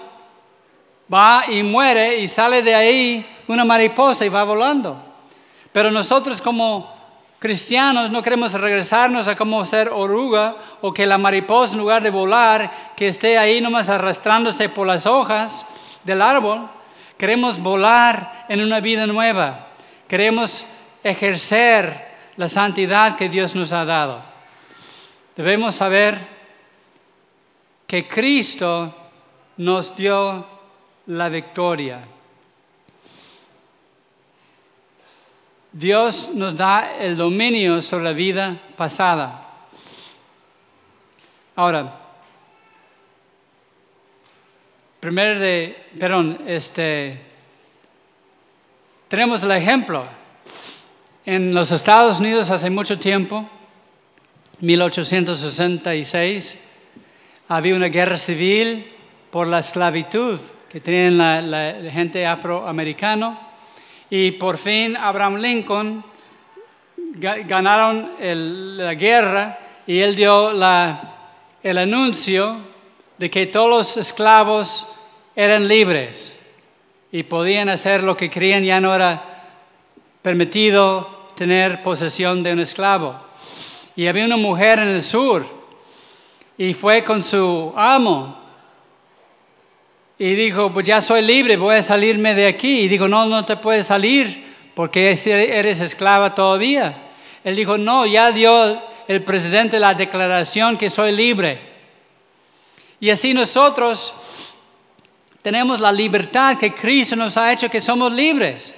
va 1.13 1.43
y 1.49 1.63
muere 1.63 2.19
y 2.19 2.27
sale 2.27 2.61
de 2.61 2.73
ahí 2.73 3.25
una 3.47 3.65
mariposa 3.65 4.25
y 4.25 4.29
va 4.29 4.43
volando. 4.43 4.97
Pero 5.71 5.91
nosotros 5.91 6.41
como 6.41 7.00
cristianos 7.41 8.11
no 8.11 8.21
queremos 8.21 8.53
regresarnos 8.53 9.27
a 9.27 9.35
como 9.35 9.65
ser 9.65 9.89
oruga 9.89 10.55
o 10.81 10.93
que 10.93 11.07
la 11.07 11.17
mariposa 11.17 11.73
en 11.73 11.79
lugar 11.79 12.03
de 12.03 12.11
volar, 12.11 12.93
que 12.95 13.07
esté 13.07 13.39
ahí 13.39 13.59
nomás 13.59 13.89
arrastrándose 13.89 14.69
por 14.69 14.85
las 14.85 15.07
hojas 15.07 15.65
del 16.03 16.21
árbol. 16.21 16.69
Queremos 17.17 17.57
volar 17.57 18.45
en 18.47 18.61
una 18.61 18.79
vida 18.79 19.07
nueva. 19.07 19.69
Queremos 20.07 20.67
ejercer 21.03 22.11
la 22.37 22.47
santidad 22.47 23.15
que 23.15 23.27
Dios 23.27 23.55
nos 23.55 23.73
ha 23.73 23.85
dado. 23.85 24.21
Debemos 25.35 25.73
saber 25.73 26.19
que 27.87 28.07
Cristo 28.07 28.93
nos 29.57 29.95
dio 29.95 30.45
la 31.07 31.27
victoria. 31.29 32.01
Dios 35.73 36.31
nos 36.33 36.57
da 36.57 36.97
el 36.99 37.15
dominio 37.15 37.81
sobre 37.81 38.03
la 38.03 38.11
vida 38.11 38.59
pasada. 38.75 39.47
Ahora, 41.55 41.97
primero 44.99 45.39
de, 45.39 45.87
perdón, 45.97 46.41
este, 46.45 47.17
tenemos 49.07 49.43
el 49.43 49.51
ejemplo. 49.51 50.05
En 51.25 51.53
los 51.53 51.71
Estados 51.71 52.19
Unidos 52.19 52.49
hace 52.49 52.69
mucho 52.69 52.99
tiempo, 52.99 53.49
1866, 54.59 56.65
había 57.47 57.75
una 57.75 57.87
guerra 57.87 58.17
civil 58.17 58.91
por 59.29 59.47
la 59.47 59.59
esclavitud 59.59 60.37
que 60.69 60.81
tenían 60.81 61.17
la, 61.17 61.41
la 61.41 61.91
gente 61.91 62.27
afroamericana 62.27 63.50
y 64.11 64.31
por 64.31 64.57
fin 64.57 64.97
Abraham 64.97 65.37
Lincoln 65.37 66.03
ganaron 67.45 68.11
la 68.19 68.93
guerra 68.93 69.57
y 69.87 69.99
él 69.99 70.15
dio 70.17 70.51
el 70.51 71.77
anuncio 71.77 72.57
de 73.17 73.29
que 73.29 73.47
todos 73.47 73.69
los 73.69 73.97
esclavos 73.97 74.91
eran 75.33 75.65
libres 75.65 76.37
y 77.09 77.23
podían 77.23 77.69
hacer 77.69 78.03
lo 78.03 78.17
que 78.17 78.29
querían, 78.29 78.63
ya 78.63 78.81
no 78.81 78.93
era 78.93 79.23
permitido 80.21 81.29
tener 81.35 81.81
posesión 81.81 82.43
de 82.43 82.51
un 82.51 82.59
esclavo. 82.59 83.15
Y 83.95 84.07
había 84.07 84.25
una 84.25 84.37
mujer 84.37 84.79
en 84.79 84.89
el 84.89 85.01
sur 85.01 85.45
y 86.57 86.73
fue 86.73 87.03
con 87.03 87.23
su 87.23 87.73
amo 87.77 88.40
y 90.23 90.35
dijo, 90.35 90.71
pues 90.71 90.85
ya 90.85 91.01
soy 91.01 91.23
libre, 91.23 91.57
voy 91.57 91.77
a 91.77 91.81
salirme 91.81 92.35
de 92.35 92.45
aquí. 92.45 92.81
Y 92.81 92.87
dijo, 92.87 93.07
no, 93.07 93.25
no 93.25 93.43
te 93.43 93.55
puedes 93.55 93.87
salir 93.87 94.53
porque 94.75 95.09
eres 95.09 95.81
esclava 95.81 96.35
todavía. 96.35 96.95
Él 97.43 97.55
dijo, 97.55 97.75
no, 97.75 98.05
ya 98.05 98.31
dio 98.31 98.79
el 99.07 99.23
presidente 99.23 99.79
la 99.79 99.95
declaración 99.95 100.77
que 100.77 100.91
soy 100.91 101.11
libre. 101.13 101.59
Y 102.99 103.09
así 103.09 103.33
nosotros 103.33 104.53
tenemos 105.41 105.81
la 105.81 105.91
libertad 105.91 106.55
que 106.55 106.71
Cristo 106.71 107.15
nos 107.15 107.35
ha 107.35 107.51
hecho 107.51 107.67
que 107.67 107.81
somos 107.81 108.13
libres. 108.13 108.75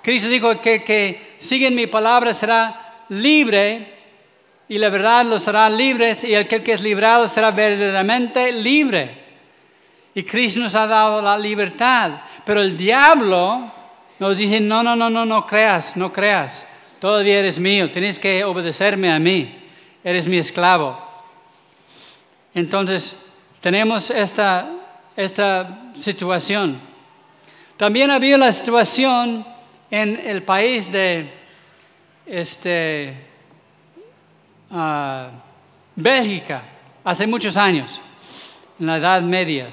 Cristo 0.00 0.30
dijo 0.30 0.58
que 0.58 0.82
que 0.82 1.34
sigue 1.36 1.70
mi 1.70 1.86
palabra 1.86 2.32
será 2.32 3.04
libre 3.10 3.92
y 4.70 4.78
la 4.78 4.88
verdad 4.88 5.26
los 5.26 5.46
hará 5.48 5.68
libres 5.68 6.24
y 6.24 6.32
el 6.32 6.48
que 6.48 6.72
es 6.72 6.80
librado 6.80 7.28
será 7.28 7.50
verdaderamente 7.50 8.52
libre. 8.52 9.27
Y 10.14 10.22
Cristo 10.22 10.60
nos 10.60 10.74
ha 10.74 10.86
dado 10.86 11.22
la 11.22 11.36
libertad. 11.36 12.12
Pero 12.44 12.62
el 12.62 12.76
diablo 12.76 13.70
nos 14.18 14.36
dice, 14.36 14.60
no, 14.60 14.82
no, 14.82 14.96
no, 14.96 15.10
no, 15.10 15.24
no 15.24 15.46
creas, 15.46 15.96
no 15.96 16.12
creas. 16.12 16.66
Todavía 16.98 17.38
eres 17.38 17.58
mío, 17.58 17.90
tienes 17.90 18.18
que 18.18 18.42
obedecerme 18.44 19.12
a 19.12 19.18
mí. 19.18 19.54
Eres 20.02 20.26
mi 20.26 20.38
esclavo. 20.38 20.98
Entonces, 22.54 23.26
tenemos 23.60 24.10
esta, 24.10 24.68
esta 25.14 25.78
situación. 25.98 26.80
También 27.76 28.10
había 28.10 28.38
la 28.38 28.50
situación 28.50 29.44
en 29.90 30.20
el 30.24 30.42
país 30.42 30.90
de 30.90 31.30
este, 32.26 33.14
uh, 34.70 35.28
Bélgica, 35.94 36.62
hace 37.04 37.26
muchos 37.26 37.56
años, 37.56 38.00
en 38.80 38.86
la 38.86 38.96
Edad 38.96 39.22
Media 39.22 39.68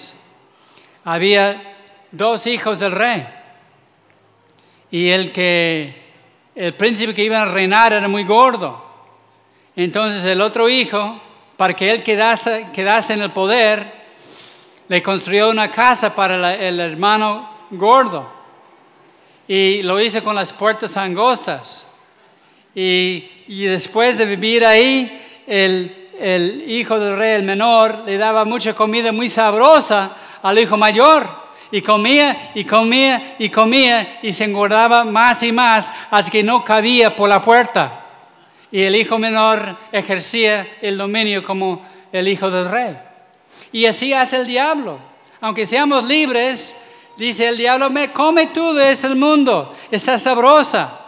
había 1.06 1.62
dos 2.12 2.48
hijos 2.48 2.80
del 2.80 2.92
rey. 2.92 3.26
Y 4.92 5.10
el 5.10 5.32
que, 5.32 6.04
el 6.56 6.74
príncipe 6.74 7.14
que 7.14 7.24
iba 7.24 7.42
a 7.42 7.46
reinar 7.46 7.94
era 7.94 8.08
muy 8.08 8.24
gordo. 8.24 8.84
Entonces 9.76 10.26
el 10.26 10.42
otro 10.42 10.68
hijo, 10.68 11.22
para 11.58 11.74
que 11.74 11.92
él 11.92 12.04
quedase, 12.04 12.68
quedase 12.74 13.14
en 13.14 13.22
el 13.22 13.30
poder, 13.30 13.86
le 14.88 15.04
construyó 15.04 15.50
una 15.50 15.70
casa 15.72 16.14
para 16.16 16.56
el 16.56 16.80
hermano 16.80 17.50
gordo. 17.72 18.34
Y 19.48 19.84
lo 19.84 20.02
hizo 20.02 20.24
con 20.24 20.36
las 20.36 20.52
puertas 20.54 20.98
angostas. 20.98 21.94
Y, 22.74 23.30
y 23.48 23.66
después 23.66 24.18
de 24.18 24.26
vivir 24.26 24.66
ahí, 24.66 25.44
el, 25.46 26.10
el 26.20 26.64
hijo 26.68 27.00
del 27.00 27.16
rey, 27.16 27.36
el 27.36 27.44
menor, 27.44 28.04
le 28.08 28.18
daba 28.18 28.44
mucha 28.44 28.74
comida 28.74 29.12
muy 29.12 29.30
sabrosa 29.30 30.18
al 30.46 30.60
hijo 30.60 30.78
mayor 30.78 31.28
y 31.72 31.82
comía 31.82 32.52
y 32.54 32.64
comía 32.66 33.36
y 33.40 33.50
comía 33.50 34.20
y 34.22 34.32
se 34.32 34.44
engordaba 34.44 35.04
más 35.04 35.42
y 35.42 35.52
más 35.52 35.92
hasta 36.12 36.32
que 36.32 36.44
no 36.44 36.64
cabía 36.64 37.16
por 37.16 37.28
la 37.28 37.42
puerta. 37.42 38.06
Y 38.72 38.84
el 38.84 38.96
hijo 38.96 39.18
menor 39.18 39.76
ejercía 39.92 40.68
el 40.84 41.00
dominio 41.00 41.44
como 41.44 41.84
el 42.12 42.28
hijo 42.28 42.52
del 42.52 42.70
rey. 42.70 42.96
Y 43.72 43.88
así 43.88 44.14
hace 44.14 44.38
el 44.38 44.46
diablo. 44.46 45.00
Aunque 45.42 45.66
seamos 45.66 46.04
libres, 46.04 46.80
dice 47.18 47.48
el 47.48 47.58
diablo, 47.58 47.90
me 47.90 48.12
come 48.12 48.46
tú 48.48 48.72
de 48.74 48.92
ese 48.92 49.10
mundo, 49.16 49.76
está 49.90 50.20
sabrosa. 50.20 51.00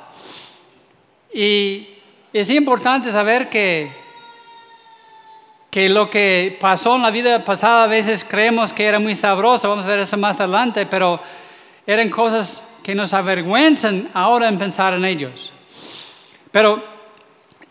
Y 1.32 1.88
es 2.34 2.50
importante 2.50 3.12
saber 3.12 3.50
que, 3.50 3.92
que 5.70 5.90
lo 5.90 6.10
que 6.10 6.58
pasó 6.60 6.96
en 6.96 7.02
la 7.04 7.12
vida 7.12 7.44
pasada 7.44 7.84
a 7.84 7.88
veces 7.88 8.24
creemos 8.24 8.74
que 8.74 8.86
era 8.86 9.00
muy 9.00 9.16
sabroso, 9.16 9.70
vamos 9.70 9.86
a 9.86 9.90
ver 9.90 10.00
eso 10.00 10.18
más 10.18 10.40
adelante, 10.40 10.86
pero 10.86 11.20
eran 11.86 12.10
cosas 12.10 12.78
que 12.84 12.96
nos 12.96 13.14
avergüenzan 13.14 14.10
ahora 14.14 14.48
en 14.48 14.58
pensar 14.58 14.94
en 14.94 15.06
ellos. 15.06 15.52
Pero 16.52 16.84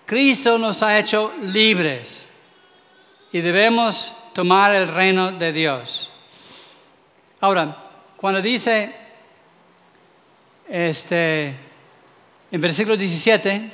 Cristo 0.04 0.58
nos 0.58 0.82
ha 0.82 0.98
hecho 0.98 1.32
libres 1.42 2.26
y 3.32 3.40
debemos 3.40 4.12
tomar 4.32 4.74
el 4.74 4.88
reino 4.88 5.32
de 5.32 5.52
Dios. 5.52 6.10
Ahora, 7.40 7.76
cuando 8.16 8.40
dice 8.40 8.94
este 10.68 11.54
en 12.50 12.60
versículo 12.60 12.96
17, 12.96 13.70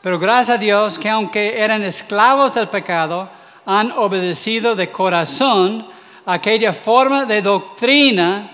pero 0.00 0.18
gracias 0.18 0.56
a 0.56 0.60
Dios 0.60 0.98
que 0.98 1.10
aunque 1.10 1.58
eran 1.60 1.82
esclavos 1.82 2.54
del 2.54 2.68
pecado, 2.68 3.28
han 3.66 3.92
obedecido 3.92 4.74
de 4.74 4.90
corazón 4.90 5.86
aquella 6.26 6.72
forma 6.72 7.24
de 7.24 7.42
doctrina 7.42 8.50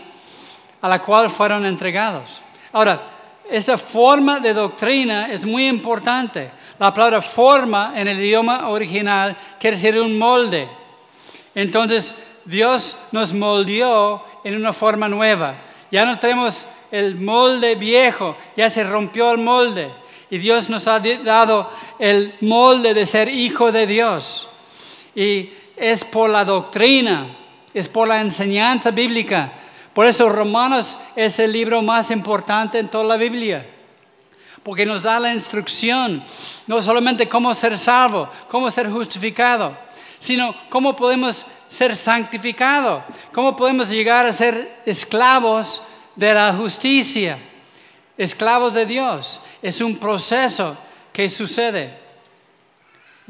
a 0.80 0.88
la 0.88 1.00
cual 1.00 1.30
fueron 1.30 1.66
entregados. 1.66 2.40
Ahora, 2.72 3.00
esa 3.48 3.76
forma 3.76 4.40
de 4.40 4.54
doctrina 4.54 5.30
es 5.30 5.44
muy 5.44 5.66
importante. 5.66 6.50
La 6.78 6.94
palabra 6.94 7.20
forma 7.20 7.92
en 7.96 8.08
el 8.08 8.18
idioma 8.20 8.68
original 8.68 9.36
quiere 9.58 9.76
decir 9.76 10.00
un 10.00 10.16
molde. 10.16 10.68
Entonces, 11.54 12.38
Dios 12.44 12.96
nos 13.12 13.34
moldeó 13.34 14.24
en 14.44 14.54
una 14.54 14.72
forma 14.72 15.08
nueva. 15.08 15.54
Ya 15.90 16.06
no 16.06 16.18
tenemos 16.18 16.66
el 16.90 17.20
molde 17.20 17.74
viejo, 17.74 18.36
ya 18.56 18.70
se 18.70 18.84
rompió 18.84 19.32
el 19.32 19.38
molde. 19.38 19.90
Y 20.30 20.38
Dios 20.38 20.70
nos 20.70 20.86
ha 20.86 21.00
dado 21.00 21.68
el 21.98 22.34
molde 22.40 22.94
de 22.94 23.04
ser 23.04 23.28
hijo 23.28 23.72
de 23.72 23.86
Dios. 23.86 24.48
Y 25.14 25.50
es 25.76 26.04
por 26.04 26.30
la 26.30 26.44
doctrina, 26.44 27.26
es 27.72 27.88
por 27.88 28.08
la 28.08 28.20
enseñanza 28.20 28.90
bíblica. 28.90 29.52
Por 29.94 30.06
eso 30.06 30.28
Romanos 30.28 30.98
es 31.16 31.38
el 31.38 31.52
libro 31.52 31.82
más 31.82 32.10
importante 32.10 32.78
en 32.78 32.88
toda 32.88 33.04
la 33.04 33.16
Biblia. 33.16 33.66
Porque 34.62 34.84
nos 34.84 35.02
da 35.02 35.18
la 35.18 35.32
instrucción, 35.32 36.22
no 36.66 36.82
solamente 36.82 37.28
cómo 37.28 37.52
ser 37.54 37.78
salvo, 37.78 38.28
cómo 38.48 38.70
ser 38.70 38.90
justificado, 38.90 39.76
sino 40.18 40.54
cómo 40.68 40.94
podemos 40.94 41.46
ser 41.68 41.96
santificados, 41.96 43.02
cómo 43.32 43.56
podemos 43.56 43.88
llegar 43.88 44.26
a 44.26 44.32
ser 44.32 44.80
esclavos 44.84 45.82
de 46.14 46.34
la 46.34 46.52
justicia, 46.52 47.38
esclavos 48.18 48.74
de 48.74 48.84
Dios. 48.84 49.40
Es 49.62 49.80
un 49.80 49.96
proceso 49.96 50.76
que 51.12 51.28
sucede. 51.28 51.99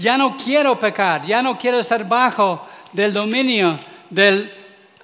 Ya 0.01 0.17
no 0.17 0.35
quiero 0.35 0.81
pecar, 0.81 1.27
ya 1.27 1.43
no 1.43 1.59
quiero 1.59 1.79
estar 1.79 2.09
bajo 2.09 2.67
del 2.91 3.13
dominio 3.13 3.79
del 4.09 4.51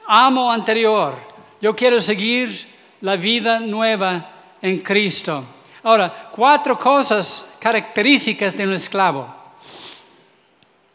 amo 0.09 0.50
anterior. 0.50 1.14
Yo 1.61 1.76
quiero 1.76 2.00
seguir 2.00 2.66
la 3.02 3.16
vida 3.16 3.61
nueva 3.61 4.26
en 4.62 4.80
Cristo. 4.80 5.44
Ahora, 5.82 6.30
cuatro 6.32 6.78
cosas 6.78 7.56
características 7.61 8.56
de 8.56 8.66
un 8.66 8.72
esclavo. 8.72 9.28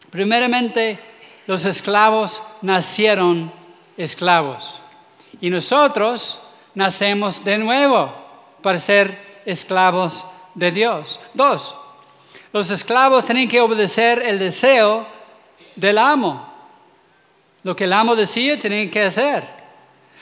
Primeramente, 0.10 0.98
los 1.46 1.64
esclavos 1.66 2.42
nacieron 2.64 3.52
esclavos. 3.98 4.80
Y 5.40 5.52
nosotros 5.52 6.42
nacemos 6.74 7.44
de 7.44 7.60
nuevo 7.60 8.12
para 8.64 8.80
ser 8.80 9.44
esclavos 9.46 10.26
de 10.56 10.72
Dios. 10.72 11.20
Dos, 11.36 11.76
los 12.54 12.70
esclavos 12.70 13.26
tienen 13.26 13.48
que 13.48 13.62
obedecer 13.62 14.22
el 14.22 14.38
deseo 14.38 15.08
del 15.76 15.98
amo. 15.98 16.48
Lo 17.64 17.76
que 17.76 17.86
el 17.86 17.94
amo 17.94 18.16
decía, 18.16 18.60
tienen 18.60 18.90
que 18.90 19.04
hacer. 19.04 19.44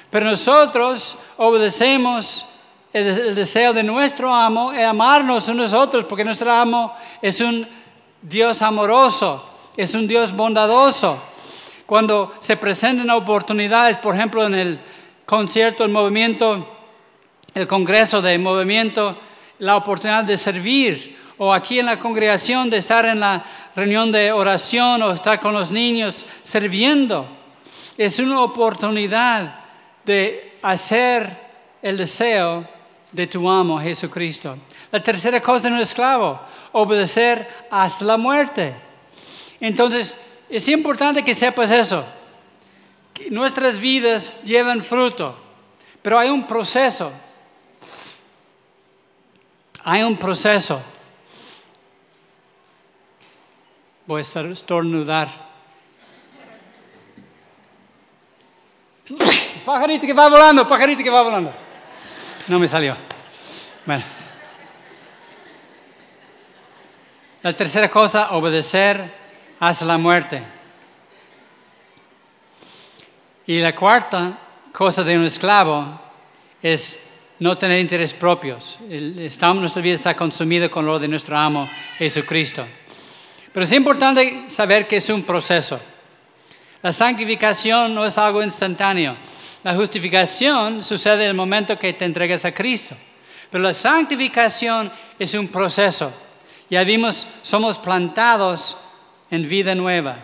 Pero 0.10 0.26
nosotros 0.30 1.18
obedecemos 1.38 2.46
el, 2.94 3.36
deseo 3.36 3.74
de 3.74 3.84
nuestro 3.84 4.34
amo 4.34 4.74
y 4.74 4.82
amarnos 4.82 5.48
unos 5.48 5.74
a 5.74 5.80
otros, 5.80 6.06
porque 6.06 6.24
nuestro 6.24 6.52
amo 6.52 6.96
es 7.22 7.42
un 7.42 7.68
Dios 8.22 8.62
amoroso, 8.62 9.44
es 9.78 9.94
un 9.96 10.08
Dios 10.08 10.36
bondadoso. 10.36 11.22
Cuando 11.86 12.34
se 12.40 12.58
presentan 12.58 13.10
oportunidades, 13.10 13.98
por 13.98 14.16
ejemplo, 14.16 14.46
en 14.46 14.54
el 14.54 14.80
concierto, 15.26 15.84
el 15.84 15.90
movimiento, 15.90 16.68
el 17.56 17.68
congreso 17.68 18.22
de 18.22 18.38
movimiento, 18.38 19.18
la 19.60 19.76
oportunidad 19.76 20.24
de 20.24 20.38
servir, 20.38 21.19
o 21.40 21.52
aquí 21.52 21.80
en 21.80 21.88
la 21.88 21.98
congregación 21.98 22.70
de 22.70 22.78
estar 22.78 23.06
en 23.06 23.20
la 23.20 23.44
reunión 23.76 24.12
de 24.12 24.32
oración 24.32 25.02
o 25.02 25.12
estar 25.12 25.40
con 25.40 25.56
los 25.56 25.72
niños 25.72 26.28
sirviendo. 26.44 27.26
Es 27.98 28.20
una 28.20 28.42
oportunidad 28.42 29.56
de 30.06 30.56
hacer 30.62 31.36
el 31.82 31.98
deseo 31.98 32.64
de 33.12 33.26
tu 33.26 33.50
amo 33.50 33.80
Jesucristo. 33.80 34.56
La 34.92 35.02
tercera 35.02 35.42
cosa 35.42 35.68
de 35.68 35.74
un 35.74 35.80
esclavo, 35.80 36.40
obedecer 36.74 37.48
hasta 37.72 38.06
la 38.06 38.18
muerte. 38.18 38.76
Entonces, 39.60 40.16
es 40.48 40.68
importante 40.68 41.26
que 41.26 41.34
sepas 41.34 41.72
eso 41.72 42.06
nuestras 43.30 43.80
vidas 43.80 44.42
llevan 44.44 44.82
fruto, 44.82 45.38
pero 46.02 46.18
hay 46.18 46.30
un 46.30 46.48
proceso. 46.48 47.12
Hay 49.84 50.04
un 50.04 50.16
proceso. 50.16 50.82
Voy 54.10 54.22
a 54.22 54.42
estornudar. 54.54 55.30
Pajarito 59.64 60.08
que 60.08 60.14
va 60.14 60.28
volando, 60.28 60.68
pajarito 60.68 61.04
que 61.04 61.12
va 61.12 61.22
volando. 61.22 61.54
No 62.48 62.58
me 62.58 62.68
salió. 62.68 62.98
Bueno. 63.86 64.04
La 67.44 67.54
tercera 67.54 67.88
cosa, 67.88 68.32
obedecer 68.32 69.14
hasta 69.60 69.86
la 69.86 70.00
muerte. 70.00 70.42
Y 73.46 73.60
la 73.60 73.76
cuarta 73.76 74.40
cosa 74.74 75.04
de 75.04 75.20
un 75.20 75.26
esclavo 75.26 76.02
es 76.64 77.12
no 77.38 77.56
tener 77.60 77.80
intereses 77.80 78.18
propios. 78.18 78.80
nuestra 78.82 79.84
vida 79.84 79.94
está 79.94 80.16
consumida 80.16 80.68
con 80.68 80.88
lo 80.88 80.98
de 80.98 81.08
nuestro 81.08 81.38
amo 81.38 81.70
Jesucristo. 82.00 82.66
Pero 83.52 83.64
es 83.64 83.72
importante 83.72 84.46
saber 84.48 84.88
que 84.88 84.98
es 84.98 85.10
un 85.10 85.24
proceso. 85.24 85.80
La 86.82 86.94
santificación 86.94 87.94
no 87.94 88.06
es 88.06 88.18
algo 88.18 88.44
instantáneo. 88.44 89.16
La 89.64 89.76
justificación 89.76 90.84
sucede 90.84 91.24
en 91.24 91.30
el 91.32 91.36
momento 91.36 91.78
que 91.78 91.94
te 91.94 92.06
entregas 92.06 92.46
a 92.46 92.54
Cristo. 92.54 92.96
Pero 93.52 93.64
la 93.64 93.74
santificación 93.74 94.92
es 95.18 95.34
un 95.34 95.48
proceso. 95.48 96.14
Ya 96.70 96.84
vimos, 96.84 97.28
somos 97.42 97.78
plantados 97.78 98.78
en 99.32 99.50
vida 99.50 99.76
nueva. 99.76 100.16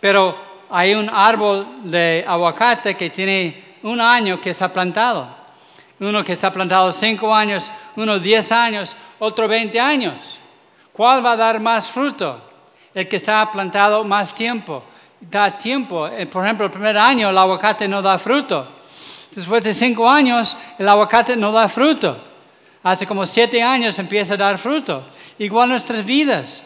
Pero 0.00 0.38
hay 0.70 0.94
un 0.94 1.10
árbol 1.10 1.66
de 1.82 2.24
aguacate 2.26 2.94
que 2.94 3.10
tiene 3.10 3.76
un 3.82 4.00
año 4.00 4.40
que 4.40 4.50
está 4.50 4.72
plantado. 4.72 5.28
Uno 5.98 6.24
que 6.24 6.32
está 6.32 6.50
plantado 6.50 6.92
cinco 6.92 7.34
años, 7.34 7.70
uno 7.96 8.18
diez 8.18 8.52
años, 8.52 8.96
otro 9.18 9.46
veinte 9.46 9.78
años. 9.78 10.38
¿Cuál 10.92 11.24
va 11.24 11.32
a 11.32 11.36
dar 11.36 11.60
más 11.60 11.88
fruto? 11.88 12.49
El 12.92 13.06
que 13.06 13.16
está 13.16 13.50
plantado 13.52 14.02
más 14.04 14.34
tiempo. 14.34 14.82
Da 15.20 15.56
tiempo. 15.56 16.08
Eh, 16.08 16.26
por 16.26 16.44
ejemplo, 16.44 16.66
el 16.66 16.72
primer 16.72 16.98
año 16.98 17.30
el 17.30 17.38
aguacate 17.38 17.86
no 17.86 18.02
da 18.02 18.18
fruto. 18.18 18.66
Después 19.32 19.62
de 19.62 19.72
cinco 19.72 20.08
años 20.08 20.58
el 20.78 20.88
aguacate 20.88 21.36
no 21.36 21.52
da 21.52 21.68
fruto. 21.68 22.18
Hace 22.82 23.06
como 23.06 23.24
siete 23.26 23.62
años 23.62 23.98
empieza 23.98 24.34
a 24.34 24.38
dar 24.38 24.58
fruto. 24.58 25.04
Igual 25.38 25.68
nuestras 25.68 26.04
vidas. 26.04 26.62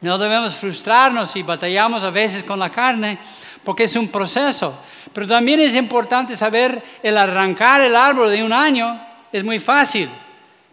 No 0.00 0.18
debemos 0.18 0.54
frustrarnos 0.54 1.34
y 1.36 1.42
batallamos 1.42 2.04
a 2.04 2.10
veces 2.10 2.44
con 2.44 2.58
la 2.58 2.70
carne 2.70 3.18
porque 3.64 3.84
es 3.84 3.96
un 3.96 4.08
proceso. 4.08 4.76
Pero 5.12 5.26
también 5.26 5.60
es 5.60 5.74
importante 5.74 6.36
saber 6.36 6.82
el 7.02 7.18
arrancar 7.18 7.80
el 7.80 7.96
árbol 7.96 8.30
de 8.30 8.44
un 8.44 8.52
año 8.52 9.00
es 9.32 9.42
muy 9.42 9.58
fácil. 9.58 10.08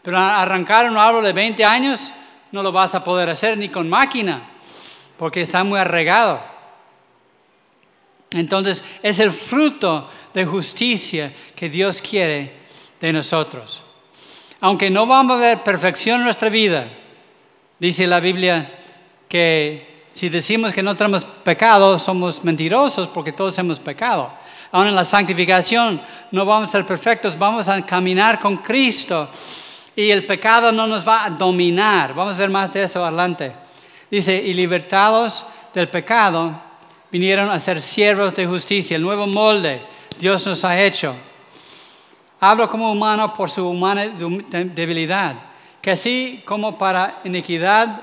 Pero 0.04 0.20
arrancar 0.20 0.90
un 0.90 0.98
árbol 0.98 1.24
de 1.24 1.34
20 1.34 1.66
años 1.66 2.14
no 2.52 2.62
lo 2.62 2.72
vas 2.72 2.94
a 2.94 3.04
poder 3.04 3.30
hacer 3.30 3.58
ni 3.58 3.70
con 3.70 3.90
máquina 3.90 4.42
porque 5.20 5.42
está 5.42 5.66
muy 5.66 5.78
arregado. 5.78 6.40
Entonces 8.32 8.86
es 9.04 9.20
el 9.20 9.34
fruto 9.34 10.10
de 10.34 10.46
justicia 10.46 11.30
que 11.56 11.70
Dios 11.70 12.02
quiere 12.02 12.54
de 13.02 13.12
nosotros. 13.12 13.82
Aunque 14.62 14.90
no 14.90 15.06
vamos 15.06 15.36
a 15.36 15.42
ver 15.42 15.58
perfección 15.60 16.20
en 16.20 16.24
nuestra 16.24 16.48
vida, 16.48 16.88
dice 17.80 18.08
la 18.08 18.22
Biblia, 18.22 18.80
que 19.28 20.06
si 20.14 20.30
decimos 20.30 20.72
que 20.72 20.82
no 20.82 20.96
tenemos 20.96 21.26
pecado, 21.26 22.00
somos 22.00 22.42
mentirosos 22.46 23.10
porque 23.10 23.34
todos 23.34 23.58
hemos 23.60 23.80
pecado. 23.80 24.32
Aún 24.72 24.88
en 24.88 24.96
la 24.96 25.04
santificación 25.04 26.00
no 26.32 26.46
vamos 26.46 26.70
a 26.70 26.72
ser 26.72 26.86
perfectos, 26.86 27.38
vamos 27.38 27.68
a 27.68 27.86
caminar 27.86 28.40
con 28.40 28.58
Cristo. 28.58 29.30
y 29.98 30.12
el 30.12 30.26
pecado 30.26 30.72
no 30.72 30.88
nos 30.88 31.06
va 31.06 31.26
a 31.26 31.30
dominar. 31.30 32.14
Vamos 32.14 32.36
a 32.36 32.38
ver 32.38 32.50
más 32.50 32.72
de 32.72 32.84
eso 32.84 33.04
adelante. 33.04 33.54
Dice, 34.10 34.36
y 34.36 34.54
libertados 34.54 35.46
del 35.74 35.88
pecado, 35.90 36.60
vinieron 37.12 37.50
a 37.50 37.60
ser 37.60 37.82
siervos 37.82 38.36
de 38.36 38.46
justicia, 38.46 38.96
el 38.96 39.04
nuevo 39.04 39.28
molde 39.28 39.82
Dios 40.20 40.46
nos 40.46 40.66
ha 40.66 40.82
hecho. 40.82 41.16
Hablo 42.42 42.70
como 42.70 42.92
humano 42.92 43.34
por 43.34 43.50
su 43.50 43.68
humana 43.68 44.08
debilidad, 44.08 45.36
que 45.82 45.92
así 45.92 46.42
como 46.46 46.78
para 46.78 47.20
iniquidad 47.24 48.02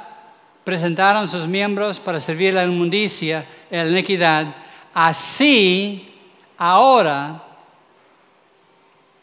presentaron 0.65 1.29
sus 1.29 1.47
miembros 1.47 2.01
para 2.01 2.21
servir 2.21 2.55
la 2.55 2.65
inmundicia, 2.65 3.45
la 3.71 3.87
iniquidad, 3.87 4.47
así 4.95 6.15
ahora 6.57 7.43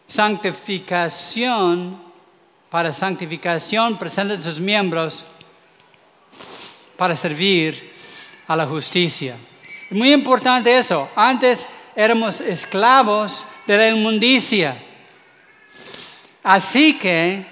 santificación, 0.05 2.01
para 2.69 2.93
santificación 2.93 3.97
presentan 3.97 4.41
sus 4.41 4.59
miembros 4.59 5.25
para 7.03 7.17
servir 7.17 7.91
a 8.47 8.55
la 8.55 8.65
justicia. 8.65 9.35
Muy 9.89 10.13
importante 10.13 10.77
eso. 10.77 11.09
Antes 11.17 11.67
éramos 11.97 12.39
esclavos 12.39 13.43
de 13.67 13.75
la 13.75 13.89
inmundicia. 13.89 14.73
Así 16.41 16.97
que 16.97 17.45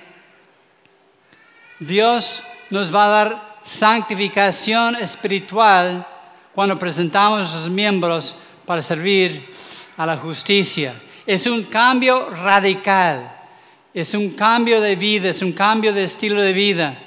Dios 1.82 2.44
nos 2.70 2.96
va 2.96 3.04
a 3.04 3.10
dar 3.10 3.58
santificación 3.62 4.96
espiritual 4.96 6.08
cuando 6.56 6.80
presentamos 6.80 7.42
a 7.42 7.60
sus 7.60 7.70
miembros 7.70 8.38
para 8.66 8.82
servir 8.82 9.50
a 9.98 10.06
la 10.06 10.16
justicia. 10.16 10.94
Es 11.28 11.46
un 11.46 11.64
cambio 11.64 12.30
radical, 12.30 13.30
es 13.94 14.14
un 14.14 14.30
cambio 14.30 14.80
de 14.80 14.96
vida, 14.96 15.28
es 15.28 15.42
un 15.42 15.52
cambio 15.52 15.92
de 15.92 16.06
estilo 16.06 16.42
de 16.42 16.54
vida. 16.54 16.98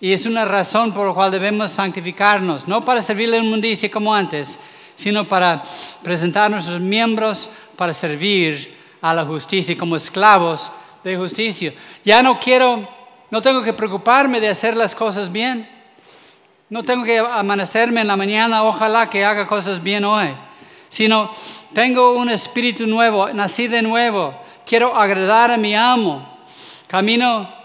Y 0.00 0.12
es 0.12 0.24
una 0.24 0.46
razón 0.46 0.92
por 0.92 1.06
la 1.06 1.12
cual 1.12 1.30
debemos 1.30 1.70
santificarnos, 1.70 2.66
no 2.66 2.82
para 2.84 3.02
servir 3.02 3.28
la 3.28 3.36
inmundicia 3.36 3.90
como 3.90 4.14
antes, 4.14 4.58
sino 4.96 5.26
para 5.26 5.62
presentar 6.02 6.50
nuestros 6.50 6.80
miembros 6.80 7.50
para 7.76 7.92
servir 7.92 8.76
a 9.02 9.14
la 9.14 9.24
justicia 9.24 9.76
como 9.76 9.96
esclavos 9.96 10.70
de 11.04 11.16
justicia. 11.16 11.72
Ya 12.04 12.22
no 12.22 12.38
quiero, 12.38 12.88
no 13.30 13.42
tengo 13.42 13.62
que 13.62 13.72
preocuparme 13.72 14.40
de 14.40 14.48
hacer 14.48 14.76
las 14.76 14.94
cosas 14.94 15.30
bien. 15.30 15.68
No 16.70 16.82
tengo 16.82 17.04
que 17.04 17.18
amanecerme 17.18 18.00
en 18.00 18.06
la 18.06 18.16
mañana, 18.16 18.62
ojalá 18.62 19.10
que 19.10 19.24
haga 19.24 19.46
cosas 19.46 19.82
bien 19.82 20.04
hoy. 20.04 20.28
Sino 20.88 21.30
tengo 21.74 22.12
un 22.12 22.30
espíritu 22.30 22.86
nuevo, 22.86 23.28
nací 23.30 23.68
de 23.68 23.82
nuevo. 23.82 24.34
Quiero 24.64 24.96
agradar 24.96 25.50
a 25.50 25.56
mi 25.56 25.74
amo. 25.74 26.38
Camino 26.86 27.59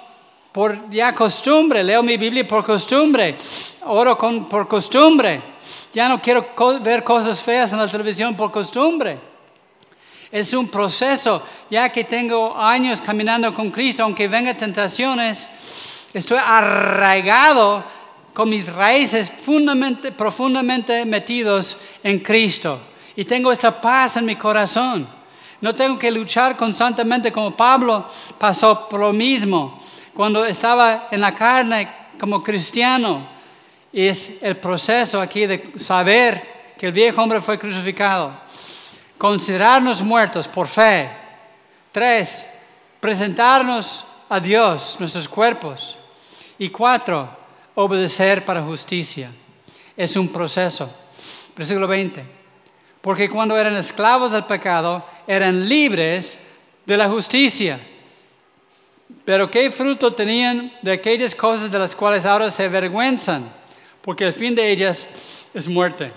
por 0.56 0.90
ya 0.90 1.14
costumbre, 1.14 1.84
leo 1.84 2.02
mi 2.02 2.16
Biblia 2.16 2.48
por 2.48 2.64
costumbre, 2.64 3.36
oro 3.88 4.18
por 4.18 4.70
costumbre. 4.70 5.42
Ya 5.94 6.08
no 6.08 6.22
quiero 6.22 6.48
ver 6.82 7.04
cosas 7.04 7.42
feas 7.42 7.74
en 7.74 7.80
la 7.80 7.90
televisión 7.90 8.38
por 8.38 8.54
costumbre. 8.54 9.20
Es 10.32 10.54
un 10.54 10.70
proceso, 10.70 11.46
ya 11.70 11.90
que 11.90 12.06
tengo 12.06 12.56
años 12.56 13.02
caminando 13.02 13.54
con 13.54 13.70
Cristo, 13.70 14.04
aunque 14.04 14.30
vengan 14.30 14.58
tentaciones, 14.58 16.08
estoy 16.14 16.38
arraigado 16.42 17.84
con 18.34 18.48
mis 18.48 18.66
raíces 18.66 19.30
profundamente 20.16 21.04
metidos 21.04 21.82
en 22.02 22.20
Cristo. 22.20 22.80
Y 23.18 23.26
tengo 23.26 23.52
esta 23.52 23.82
paz 23.82 24.16
en 24.16 24.24
mi 24.24 24.38
corazón. 24.38 25.06
No 25.60 25.76
tengo 25.76 26.00
que 26.00 26.12
luchar 26.12 26.56
constantemente 26.56 27.30
como 27.30 27.52
Pablo 27.52 28.06
pasó 28.40 28.88
por 28.88 29.02
lo 29.02 29.12
mismo 29.12 29.82
cuando 30.16 30.46
estaba 30.46 31.10
en 31.12 31.20
la 31.20 31.36
carne 31.36 31.90
como 32.18 32.42
cristiano. 32.42 33.28
Es 33.92 34.42
el 34.42 34.56
proceso 34.56 35.22
aquí 35.22 35.46
de 35.46 35.74
saber 35.76 36.74
que 36.78 36.88
el 36.88 36.94
viejo 36.94 37.22
hombre 37.22 37.42
fue 37.42 37.60
crucificado. 37.60 38.34
Considerarnos 39.18 40.02
muertos 40.02 40.48
por 40.48 40.68
fe. 40.68 41.10
Tres, 41.92 42.62
presentarnos 43.00 44.06
a 44.30 44.40
Dios, 44.40 44.96
nuestros 45.00 45.28
cuerpos. 45.28 45.98
Y 46.58 46.70
cuatro, 46.70 47.30
obedecer 47.76 48.44
para 48.46 48.62
justicia. 48.62 49.30
Es 49.98 50.16
un 50.16 50.30
proceso. 50.30 50.90
Versículo 51.58 51.88
20. 51.88 52.24
Porque 53.02 53.30
cuando 53.30 53.58
eran 53.58 53.76
esclavos 53.76 54.32
del 54.32 54.46
pecado, 54.46 55.06
eran 55.28 55.68
libres 55.68 56.40
de 56.86 56.98
la 56.98 57.10
justicia. 57.10 57.78
Pero 59.24 59.50
qué 59.50 59.70
fruto 59.72 60.14
tenían 60.14 60.72
de 60.82 60.94
aquellas 60.94 61.36
cosas 61.36 61.72
de 61.72 61.80
las 61.80 61.96
cuales 61.96 62.26
ahora 62.26 62.50
se 62.50 62.66
avergüenzan, 62.66 63.44
porque 64.02 64.26
el 64.26 64.34
fin 64.34 64.56
de 64.56 64.72
ellas 64.72 65.48
es 65.54 65.68
muerte. 65.68 66.12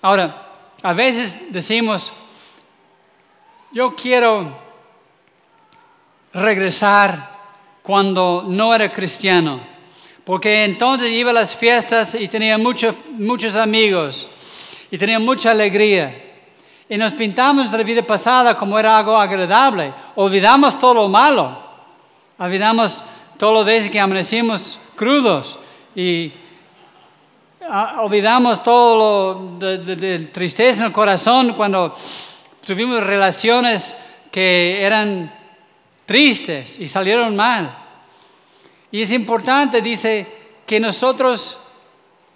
Ahora, 0.00 0.52
a 0.82 0.92
veces 0.92 1.52
decimos, 1.52 2.12
yo 3.72 3.94
quiero 3.94 4.56
regresar 6.32 7.36
cuando 7.82 8.44
no 8.46 8.74
era 8.74 8.92
cristiano, 8.92 9.60
porque 10.24 10.64
entonces 10.64 11.10
iba 11.10 11.30
a 11.30 11.34
las 11.34 11.56
fiestas 11.56 12.14
y 12.14 12.28
tenía 12.28 12.58
muchos, 12.58 12.94
muchos 13.10 13.56
amigos 13.56 14.28
y 14.90 14.98
tenía 14.98 15.18
mucha 15.18 15.50
alegría. 15.50 16.27
Y 16.88 16.96
nos 16.96 17.12
pintamos 17.12 17.70
la 17.70 17.82
vida 17.82 18.02
pasada 18.02 18.56
como 18.56 18.78
era 18.78 18.98
algo 18.98 19.16
agradable. 19.16 19.92
Olvidamos 20.16 20.78
todo 20.78 20.94
lo 20.94 21.08
malo. 21.08 21.56
Olvidamos 22.38 23.04
todo 23.36 23.52
lo 23.52 23.64
veces 23.64 23.90
que 23.90 24.00
amanecimos 24.00 24.78
crudos. 24.96 25.58
Y 25.94 26.32
ah, 27.68 27.98
olvidamos 28.00 28.62
todo 28.62 29.58
lo 29.58 29.58
de, 29.58 30.18
tristeza 30.32 30.80
en 30.80 30.86
el 30.86 30.92
corazón 30.92 31.52
cuando 31.52 31.92
tuvimos 32.64 33.02
relaciones 33.02 33.96
que 34.30 34.82
eran 34.82 35.32
tristes 36.06 36.78
y 36.78 36.88
salieron 36.88 37.36
mal. 37.36 37.70
Y 38.90 39.02
es 39.02 39.12
importante, 39.12 39.82
dice, 39.82 40.26
que 40.68 40.78
nosotros 40.78 41.58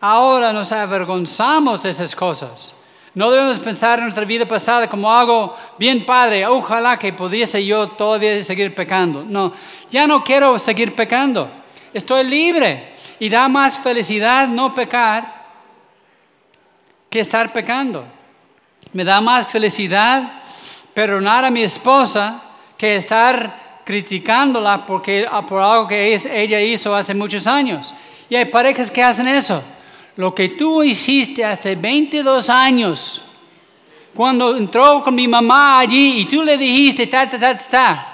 ahora 0.00 0.53
nos 0.53 0.72
avergonzamos 0.72 1.82
de 1.82 1.90
esas 1.90 2.16
cosas. 2.16 2.74
No 3.14 3.30
debemos 3.30 3.58
pensar 3.58 3.98
en 3.98 4.06
nuestra 4.06 4.24
vida 4.24 4.46
pasada 4.46 4.88
como 4.88 5.12
algo 5.12 5.54
bien 5.78 6.04
padre. 6.04 6.46
Ojalá 6.46 6.98
que 6.98 7.12
pudiese 7.12 7.64
yo 7.64 7.88
todavía 7.88 8.42
seguir 8.42 8.74
pecando. 8.74 9.22
No, 9.22 9.52
ya 9.90 10.06
no 10.06 10.24
quiero 10.24 10.58
seguir 10.58 10.94
pecando. 10.94 11.48
Estoy 11.92 12.24
libre. 12.24 12.92
Y 13.18 13.28
da 13.28 13.48
más 13.48 13.78
felicidad 13.78 14.48
no 14.48 14.74
pecar 14.74 15.24
que 17.10 17.20
estar 17.20 17.52
pecando. 17.52 18.04
Me 18.94 19.04
da 19.04 19.20
más 19.20 19.46
felicidad 19.46 20.22
perdonar 20.94 21.44
a 21.44 21.50
mi 21.50 21.62
esposa 21.62 22.40
que 22.78 22.96
estar 22.96 23.82
criticándola 23.84 24.86
porque, 24.86 25.28
por 25.48 25.60
algo 25.60 25.86
que 25.86 26.14
ella 26.14 26.60
hizo 26.60 26.96
hace 26.96 27.14
muchos 27.14 27.46
años. 27.46 27.94
Y 28.30 28.36
hay 28.36 28.46
parejas 28.46 28.90
que 28.90 29.02
hacen 29.02 29.28
eso 29.28 29.62
lo 30.16 30.34
que 30.34 30.50
tú 30.50 30.82
hiciste 30.82 31.44
hace 31.44 31.74
22 31.74 32.50
años, 32.50 33.22
cuando 34.14 34.56
entró 34.56 35.02
con 35.02 35.14
mi 35.14 35.26
mamá 35.26 35.78
allí 35.78 36.20
y 36.20 36.24
tú 36.26 36.42
le 36.42 36.58
dijiste, 36.58 37.06
ta, 37.06 37.28
ta, 37.28 37.38
ta, 37.38 37.58
ta, 37.58 38.08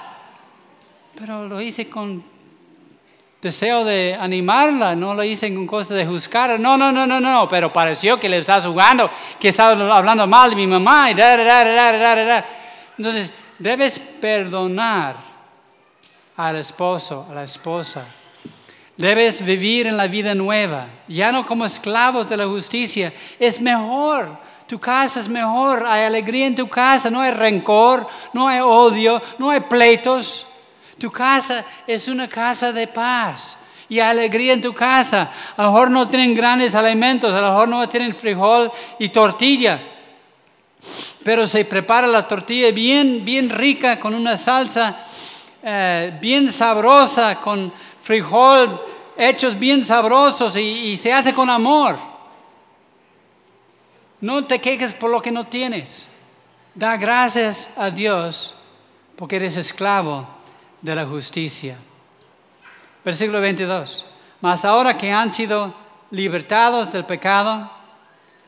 pero 1.17 1.47
lo 1.47 1.59
hice 1.59 1.89
con 1.89 2.23
deseo 3.41 3.83
de 3.83 4.17
animarla, 4.19 4.95
no 4.95 5.13
lo 5.13 5.23
hice 5.23 5.53
con 5.53 5.67
cosa 5.67 5.93
de 5.93 6.05
juzgar. 6.05 6.57
No, 6.57 6.77
no, 6.77 6.91
no, 6.91 7.05
no, 7.05 7.19
no, 7.19 7.49
pero 7.49 7.73
pareció 7.73 8.17
que 8.17 8.29
le 8.29 8.37
estás 8.37 8.65
jugando, 8.65 9.09
que 9.37 9.49
estás 9.49 9.77
hablando 9.77 10.27
mal 10.27 10.51
de 10.51 10.55
mi 10.55 10.67
mamá. 10.67 11.11
Y 11.11 11.13
da, 11.15 11.35
da, 11.35 11.63
da, 11.63 12.45
Entonces, 12.97 13.33
debes 13.57 13.99
perdonar 13.99 15.17
al 16.37 16.55
esposo, 16.55 17.27
a 17.29 17.33
la 17.33 17.43
esposa 17.43 18.05
Debes 18.99 19.45
vivir 19.45 19.87
en 19.87 19.95
la 19.95 20.07
vida 20.07 20.35
nueva, 20.35 20.85
ya 21.07 21.31
no 21.31 21.45
como 21.45 21.63
esclavos 21.63 22.27
de 22.27 22.35
la 22.35 22.45
justicia. 22.45 23.13
Es 23.39 23.61
mejor, 23.61 24.27
tu 24.67 24.77
casa 24.77 25.21
es 25.21 25.29
mejor, 25.29 25.85
hay 25.87 26.03
alegría 26.03 26.45
en 26.45 26.55
tu 26.57 26.67
casa, 26.67 27.09
no 27.09 27.21
hay 27.21 27.31
rencor, 27.31 28.05
no 28.33 28.49
hay 28.49 28.59
odio, 28.59 29.21
no 29.37 29.51
hay 29.51 29.61
pleitos. 29.61 30.47
Tu 30.99 31.09
casa 31.09 31.63
es 31.87 32.09
una 32.09 32.27
casa 32.27 32.73
de 32.73 32.87
paz 32.87 33.59
y 33.87 34.01
alegría 34.01 34.51
en 34.51 34.61
tu 34.61 34.73
casa. 34.73 35.31
A 35.55 35.63
lo 35.63 35.69
mejor 35.69 35.91
no 35.91 36.05
tienen 36.05 36.35
grandes 36.35 36.75
alimentos, 36.75 37.33
a 37.33 37.39
lo 37.39 37.51
mejor 37.51 37.69
no 37.69 37.87
tienen 37.87 38.13
frijol 38.13 38.69
y 38.99 39.07
tortilla, 39.07 39.79
pero 41.23 41.47
se 41.47 41.63
prepara 41.63 42.05
la 42.05 42.27
tortilla 42.27 42.69
bien, 42.71 43.23
bien 43.23 43.49
rica 43.49 43.97
con 43.97 44.13
una 44.13 44.35
salsa 44.35 45.05
eh, 45.63 46.17
bien 46.19 46.51
sabrosa, 46.51 47.39
con 47.39 47.71
frijol 48.03 48.88
hechos 49.19 49.59
bien 49.59 49.83
sabrosos 49.83 50.55
y, 50.55 50.95
se 50.95 51.11
hace 51.11 51.33
con 51.33 51.49
amor. 51.49 51.99
No 54.21 54.43
te 54.45 54.59
quejes 54.59 54.93
por 54.93 55.11
lo 55.11 55.21
que 55.21 55.29
no 55.29 55.45
tienes. 55.45 56.07
Da 56.73 56.95
gracias 56.95 57.77
a 57.77 57.89
Dios 57.89 58.55
porque 59.17 59.35
eres 59.35 59.57
esclavo 59.57 60.25
de 60.81 60.95
la 60.95 61.05
justicia. 61.05 61.77
Versículo 63.03 63.41
22. 63.41 64.05
Mas 64.39 64.63
ahora 64.63 64.97
que 64.97 65.11
han 65.11 65.29
sido 65.29 65.73
libertados 66.11 66.91
del 66.93 67.03
pecado 67.03 67.69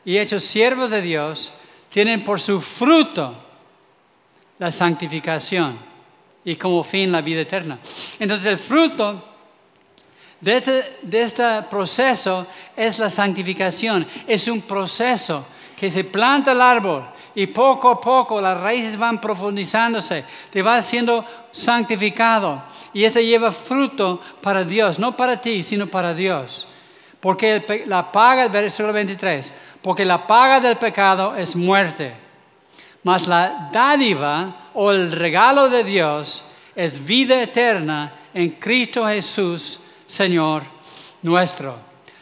y 0.06 0.16
hechos 0.16 0.42
siervos 0.42 0.90
de 0.90 1.02
Dios, 1.02 1.52
tienen 1.90 2.24
por 2.24 2.40
su 2.40 2.62
fruto 2.62 3.34
la 4.58 4.72
santificación 4.72 5.76
y 6.44 6.56
como 6.56 6.82
fin 6.82 7.12
la 7.12 7.20
vida 7.20 7.42
eterna. 7.42 7.78
Entonces 8.18 8.46
el 8.46 8.56
fruto 8.56 9.31
de 10.42 10.56
este, 10.56 10.84
de 11.02 11.22
este 11.22 11.62
proceso 11.70 12.46
es 12.76 12.98
la 12.98 13.08
santificación. 13.08 14.04
Es 14.26 14.48
un 14.48 14.60
proceso 14.60 15.46
que 15.76 15.90
se 15.90 16.04
planta 16.04 16.52
el 16.52 16.60
árbol 16.60 17.04
y 17.34 17.46
poco 17.46 17.90
a 17.90 18.00
poco 18.00 18.40
las 18.40 18.60
raíces 18.60 18.98
van 18.98 19.20
profundizándose, 19.20 20.24
te 20.50 20.60
va 20.60 20.82
siendo 20.82 21.24
santificado 21.50 22.62
y 22.92 23.04
eso 23.04 23.20
lleva 23.20 23.52
fruto 23.52 24.20
para 24.42 24.64
Dios, 24.64 24.98
no 24.98 25.16
para 25.16 25.40
ti, 25.40 25.62
sino 25.62 25.86
para 25.86 26.12
Dios. 26.12 26.66
Porque 27.20 27.84
la 27.86 28.10
paga, 28.10 28.48
versículo 28.48 28.92
23, 28.92 29.54
porque 29.80 30.04
la 30.04 30.26
paga 30.26 30.58
del 30.58 30.76
pecado 30.76 31.36
es 31.36 31.54
muerte, 31.54 32.14
mas 33.04 33.28
la 33.28 33.70
dádiva 33.72 34.70
o 34.74 34.90
el 34.90 35.12
regalo 35.12 35.68
de 35.68 35.84
Dios 35.84 36.42
es 36.74 37.04
vida 37.04 37.40
eterna 37.40 38.12
en 38.34 38.50
Cristo 38.50 39.06
Jesús, 39.06 39.81
Señor 40.12 40.62
nuestro. 41.22 41.74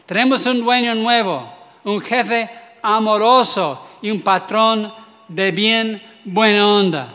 Tenemos 0.07 0.47
un 0.47 0.62
dueño 0.62 0.95
nuevo, 0.95 1.53
un 1.82 2.01
jefe 2.01 2.49
amoroso 2.82 3.84
y 4.01 4.12
un 4.12 4.22
patrón 4.22 4.95
de 5.26 5.51
bien 5.51 6.01
buena 6.24 6.68
onda. 6.68 7.09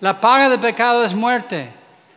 La 0.00 0.20
paga 0.20 0.50
del 0.50 0.60
pecado 0.60 1.02
es 1.02 1.14
muerte, 1.14 1.70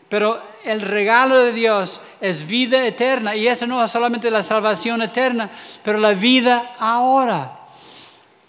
pero 0.09 0.41
el 0.66 0.82
regalo 0.82 1.39
de 1.39 1.53
Dios 1.53 2.01
es 2.20 2.45
vida 2.45 2.86
eterna. 2.86 3.34
Y 3.34 3.47
eso 3.47 3.66
no 3.66 3.82
es 3.82 3.89
solamente 3.89 4.30
la 4.30 4.43
salvación 4.43 5.01
eterna, 5.01 5.49
pero 5.82 5.97
la 5.97 6.12
vida 6.12 6.74
ahora. 6.80 7.59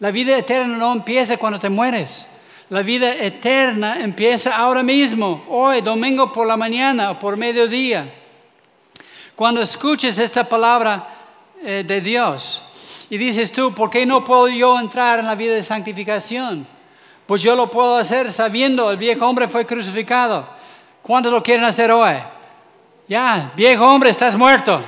La 0.00 0.10
vida 0.10 0.36
eterna 0.36 0.76
no 0.76 0.90
empieza 0.90 1.36
cuando 1.36 1.60
te 1.60 1.68
mueres. 1.68 2.36
La 2.68 2.82
vida 2.82 3.14
eterna 3.14 4.00
empieza 4.00 4.56
ahora 4.56 4.82
mismo, 4.82 5.44
hoy, 5.48 5.82
domingo 5.82 6.32
por 6.32 6.48
la 6.48 6.56
mañana 6.56 7.12
o 7.12 7.18
por 7.20 7.36
mediodía. 7.36 8.21
Cuando 9.42 9.60
escuches 9.60 10.20
esta 10.20 10.44
palabra 10.44 11.04
eh, 11.64 11.82
de 11.84 12.00
Dios 12.00 12.62
y 13.10 13.18
dices 13.18 13.50
tú, 13.50 13.74
¿por 13.74 13.90
qué 13.90 14.06
no 14.06 14.22
puedo 14.22 14.46
yo 14.46 14.78
entrar 14.78 15.18
en 15.18 15.26
la 15.26 15.34
vida 15.34 15.54
de 15.54 15.64
santificación? 15.64 16.64
Pues 17.26 17.42
yo 17.42 17.56
lo 17.56 17.68
puedo 17.68 17.96
hacer 17.96 18.30
sabiendo, 18.30 18.88
el 18.88 18.98
viejo 18.98 19.26
hombre 19.26 19.48
fue 19.48 19.66
crucificado. 19.66 20.46
¿Cuántos 21.02 21.32
lo 21.32 21.42
quieren 21.42 21.64
hacer 21.64 21.90
hoy? 21.90 22.14
Ya, 23.08 23.50
viejo 23.56 23.84
hombre, 23.84 24.10
estás 24.10 24.36
muerto. 24.36 24.80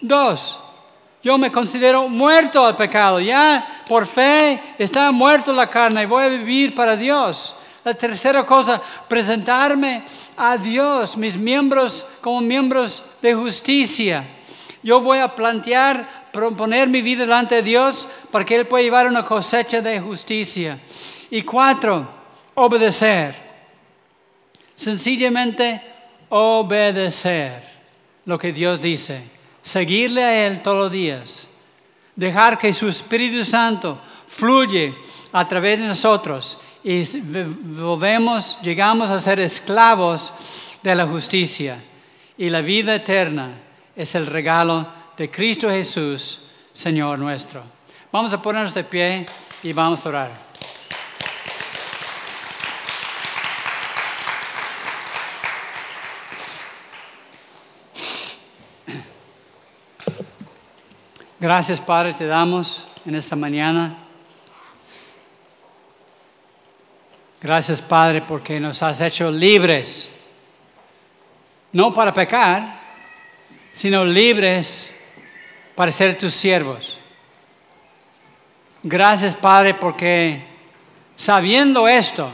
Dos, 0.00 0.58
yo 1.22 1.38
me 1.38 1.52
considero 1.52 2.08
muerto 2.08 2.66
al 2.66 2.74
pecado. 2.74 3.20
Ya, 3.20 3.84
por 3.86 4.04
fe, 4.04 4.60
está 4.78 5.12
muerto 5.12 5.52
la 5.52 5.70
carne 5.70 6.02
y 6.02 6.06
voy 6.06 6.24
a 6.24 6.28
vivir 6.28 6.74
para 6.74 6.96
Dios. 6.96 7.54
La 7.90 7.96
tercera 7.96 8.46
cosa, 8.46 8.80
presentarme 9.08 10.04
a 10.36 10.56
Dios, 10.56 11.16
mis 11.16 11.36
miembros 11.36 12.18
como 12.20 12.40
miembros 12.40 13.14
de 13.20 13.34
justicia. 13.34 14.22
Yo 14.80 15.00
voy 15.00 15.18
a 15.18 15.34
plantear, 15.34 16.28
proponer 16.32 16.86
mi 16.86 17.02
vida 17.02 17.22
delante 17.22 17.56
de 17.56 17.62
Dios 17.62 18.08
para 18.30 18.44
que 18.44 18.54
Él 18.54 18.68
pueda 18.68 18.84
llevar 18.84 19.08
una 19.08 19.24
cosecha 19.24 19.80
de 19.80 19.98
justicia. 19.98 20.78
Y 21.32 21.42
cuatro, 21.42 22.08
obedecer. 22.54 23.34
Sencillamente 24.76 25.82
obedecer 26.28 27.60
lo 28.24 28.38
que 28.38 28.52
Dios 28.52 28.80
dice. 28.80 29.20
Seguirle 29.62 30.22
a 30.22 30.46
Él 30.46 30.62
todos 30.62 30.78
los 30.78 30.92
días. 30.92 31.48
Dejar 32.14 32.56
que 32.56 32.72
su 32.72 32.86
Espíritu 32.86 33.44
Santo 33.44 33.98
fluye 34.28 34.94
a 35.32 35.48
través 35.48 35.80
de 35.80 35.88
nosotros 35.88 36.58
y 36.82 37.02
volvemos, 37.22 38.60
llegamos 38.62 39.10
a 39.10 39.18
ser 39.18 39.40
esclavos 39.40 40.78
de 40.82 40.94
la 40.94 41.06
justicia. 41.06 41.78
Y 42.38 42.48
la 42.48 42.62
vida 42.62 42.94
eterna 42.94 43.54
es 43.94 44.14
el 44.14 44.26
regalo 44.26 44.86
de 45.16 45.30
Cristo 45.30 45.68
Jesús, 45.68 46.46
Señor 46.72 47.18
nuestro. 47.18 47.62
Vamos 48.10 48.32
a 48.32 48.40
ponernos 48.40 48.72
de 48.72 48.84
pie 48.84 49.26
y 49.62 49.72
vamos 49.72 50.04
a 50.04 50.08
orar. 50.08 50.50
Gracias, 61.38 61.80
Padre, 61.80 62.12
te 62.12 62.26
damos 62.26 62.86
en 63.06 63.14
esta 63.14 63.34
mañana. 63.34 64.09
Gracias, 67.50 67.82
Padre, 67.82 68.22
porque 68.22 68.60
nos 68.60 68.80
has 68.80 69.00
hecho 69.00 69.28
libres, 69.28 70.20
no 71.72 71.92
para 71.92 72.14
pecar, 72.14 72.78
sino 73.72 74.04
libres 74.04 75.02
para 75.74 75.90
ser 75.90 76.16
tus 76.16 76.32
siervos. 76.32 76.96
Gracias, 78.84 79.34
Padre, 79.34 79.74
porque 79.74 80.44
sabiendo 81.16 81.88
esto, 81.88 82.30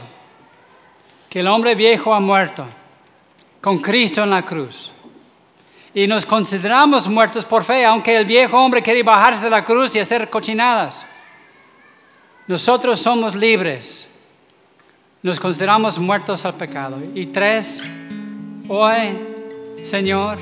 que 1.27 1.39
el 1.39 1.47
hombre 1.47 1.73
viejo 1.73 2.13
ha 2.13 2.19
muerto 2.19 2.67
con 3.59 3.79
Cristo 3.79 4.21
en 4.21 4.29
la 4.29 4.43
cruz, 4.43 4.91
y 5.95 6.05
nos 6.05 6.27
consideramos 6.27 7.07
muertos 7.07 7.43
por 7.43 7.63
fe, 7.63 7.83
aunque 7.83 8.15
el 8.17 8.25
viejo 8.25 8.63
hombre 8.63 8.83
quiere 8.83 9.01
bajarse 9.01 9.45
de 9.45 9.49
la 9.49 9.63
cruz 9.63 9.95
y 9.95 9.99
hacer 9.99 10.29
cochinadas. 10.29 11.07
Nosotros 12.45 12.99
somos 12.99 13.33
libres. 13.33 14.13
Nos 15.23 15.39
consideramos 15.39 15.97
muertos 15.97 16.45
al 16.45 16.53
pecado. 16.53 16.97
Y 17.15 17.25
tres, 17.25 17.83
hoy, 18.67 19.17
Señor, 19.81 20.37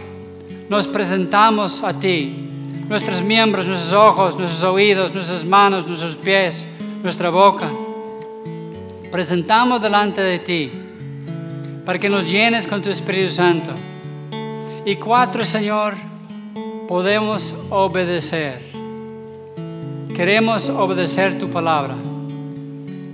nos 0.69 0.85
presentamos 0.85 1.81
a 1.81 1.97
ti, 1.97 2.49
nuestros 2.89 3.21
miembros, 3.21 3.67
nuestros 3.67 3.93
ojos, 3.93 4.37
nuestros 4.37 4.63
oídos, 4.65 5.13
nuestras 5.13 5.45
manos, 5.45 5.87
nuestros 5.87 6.17
pies, 6.17 6.67
nuestra 7.01 7.29
boca. 7.29 7.71
Presentamos 9.11 9.81
delante 9.81 10.21
de 10.21 10.39
ti 10.39 10.71
para 11.85 11.97
que 11.97 12.09
nos 12.09 12.29
llenes 12.29 12.67
con 12.67 12.81
tu 12.81 12.89
Espíritu 12.89 13.31
Santo 13.31 13.71
y 14.83 14.97
cuatro, 14.97 15.45
Señor, 15.45 15.93
podemos 16.85 17.55
obedecer. 17.69 18.61
Queremos 20.13 20.67
obedecer 20.69 21.37
tu 21.37 21.49
palabra. 21.49 21.95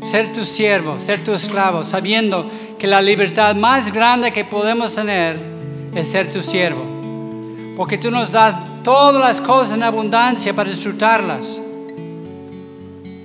Ser 0.02 0.34
tu 0.34 0.44
siervo, 0.44 1.00
ser 1.00 1.24
tu 1.24 1.34
esclavo, 1.34 1.84
sabiendo 1.84 2.50
que 2.80 2.88
la 2.88 3.02
libertad 3.02 3.56
más 3.56 3.94
grande 3.94 4.32
que 4.32 4.44
podemos 4.44 4.96
tener 4.96 5.38
es 5.94 6.08
ser 6.10 6.32
tu 6.32 6.42
siervo. 6.42 6.84
Porque 7.76 7.98
tú 7.98 8.10
nos 8.10 8.32
das 8.32 8.56
todas 8.84 9.22
las 9.22 9.40
cosas 9.42 9.76
en 9.76 9.84
abundancia 9.84 10.54
para 10.54 10.70
disfrutarlas. 10.70 11.62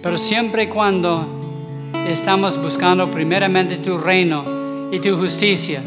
Pero 0.02 0.18
siempre 0.18 0.64
y 0.64 0.66
cuando 0.66 1.26
estamos 2.08 2.60
buscando 2.60 3.10
primeramente 3.10 3.76
tu 3.76 3.98
reino 3.98 4.44
y 4.92 5.00
tu 5.00 5.16
justicia 5.16 5.82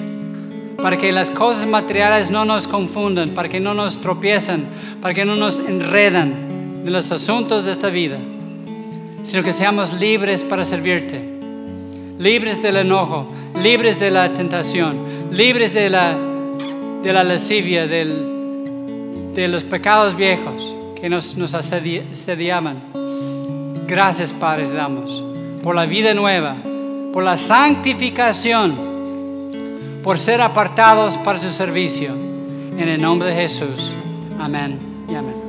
para 0.82 0.98
que 0.98 1.12
las 1.12 1.32
cosas 1.32 1.68
materiales 1.68 2.32
no 2.32 2.46
nos 2.46 2.68
confundan, 2.68 3.32
para 3.32 3.50
que 3.50 3.60
no 3.60 3.74
nos 3.74 4.00
tropiecen, 4.00 4.66
para 5.02 5.14
que 5.14 5.26
no 5.26 5.36
nos 5.36 5.60
enredan 5.60 6.84
de 6.84 6.92
los 6.92 7.12
asuntos 7.12 7.66
de 7.66 7.72
esta 7.72 7.90
vida, 7.90 8.18
sino 9.24 9.44
que 9.44 9.54
seamos 9.54 9.94
libres 9.94 10.44
para 10.44 10.66
servirte, 10.66 11.22
libres 12.18 12.62
del 12.62 12.78
enojo, 12.78 13.28
libres 13.62 14.00
de 14.00 14.12
la 14.12 14.30
tentación, 14.30 14.98
libres 15.32 15.74
de 15.74 15.90
la, 15.90 16.16
de 17.02 17.14
la 17.14 17.24
lascivia, 17.24 17.88
de 17.88 19.48
los 19.48 19.64
pecados 19.64 20.16
viejos 20.16 20.74
que 21.00 21.10
nos, 21.10 21.38
nos 21.38 21.54
asediaban. 21.54 22.78
Gracias, 23.88 24.34
Padre, 24.34 24.66
te 24.66 24.74
damos 24.74 25.24
por 25.64 25.76
la 25.76 25.86
vida 25.86 26.14
nueva, 26.14 26.56
por 27.12 27.24
la 27.24 27.38
santificación 27.38 28.90
por 30.04 30.18
ser 30.18 30.42
apartados 30.42 31.18
para 31.18 31.40
tu 31.40 31.50
servicio. 31.50 32.12
En 32.78 32.88
el 32.88 33.02
nombre 33.02 33.30
de 33.30 33.42
Jesús. 33.42 33.94
Amén 34.40 34.80
y 35.10 35.16
amén. 35.16 35.49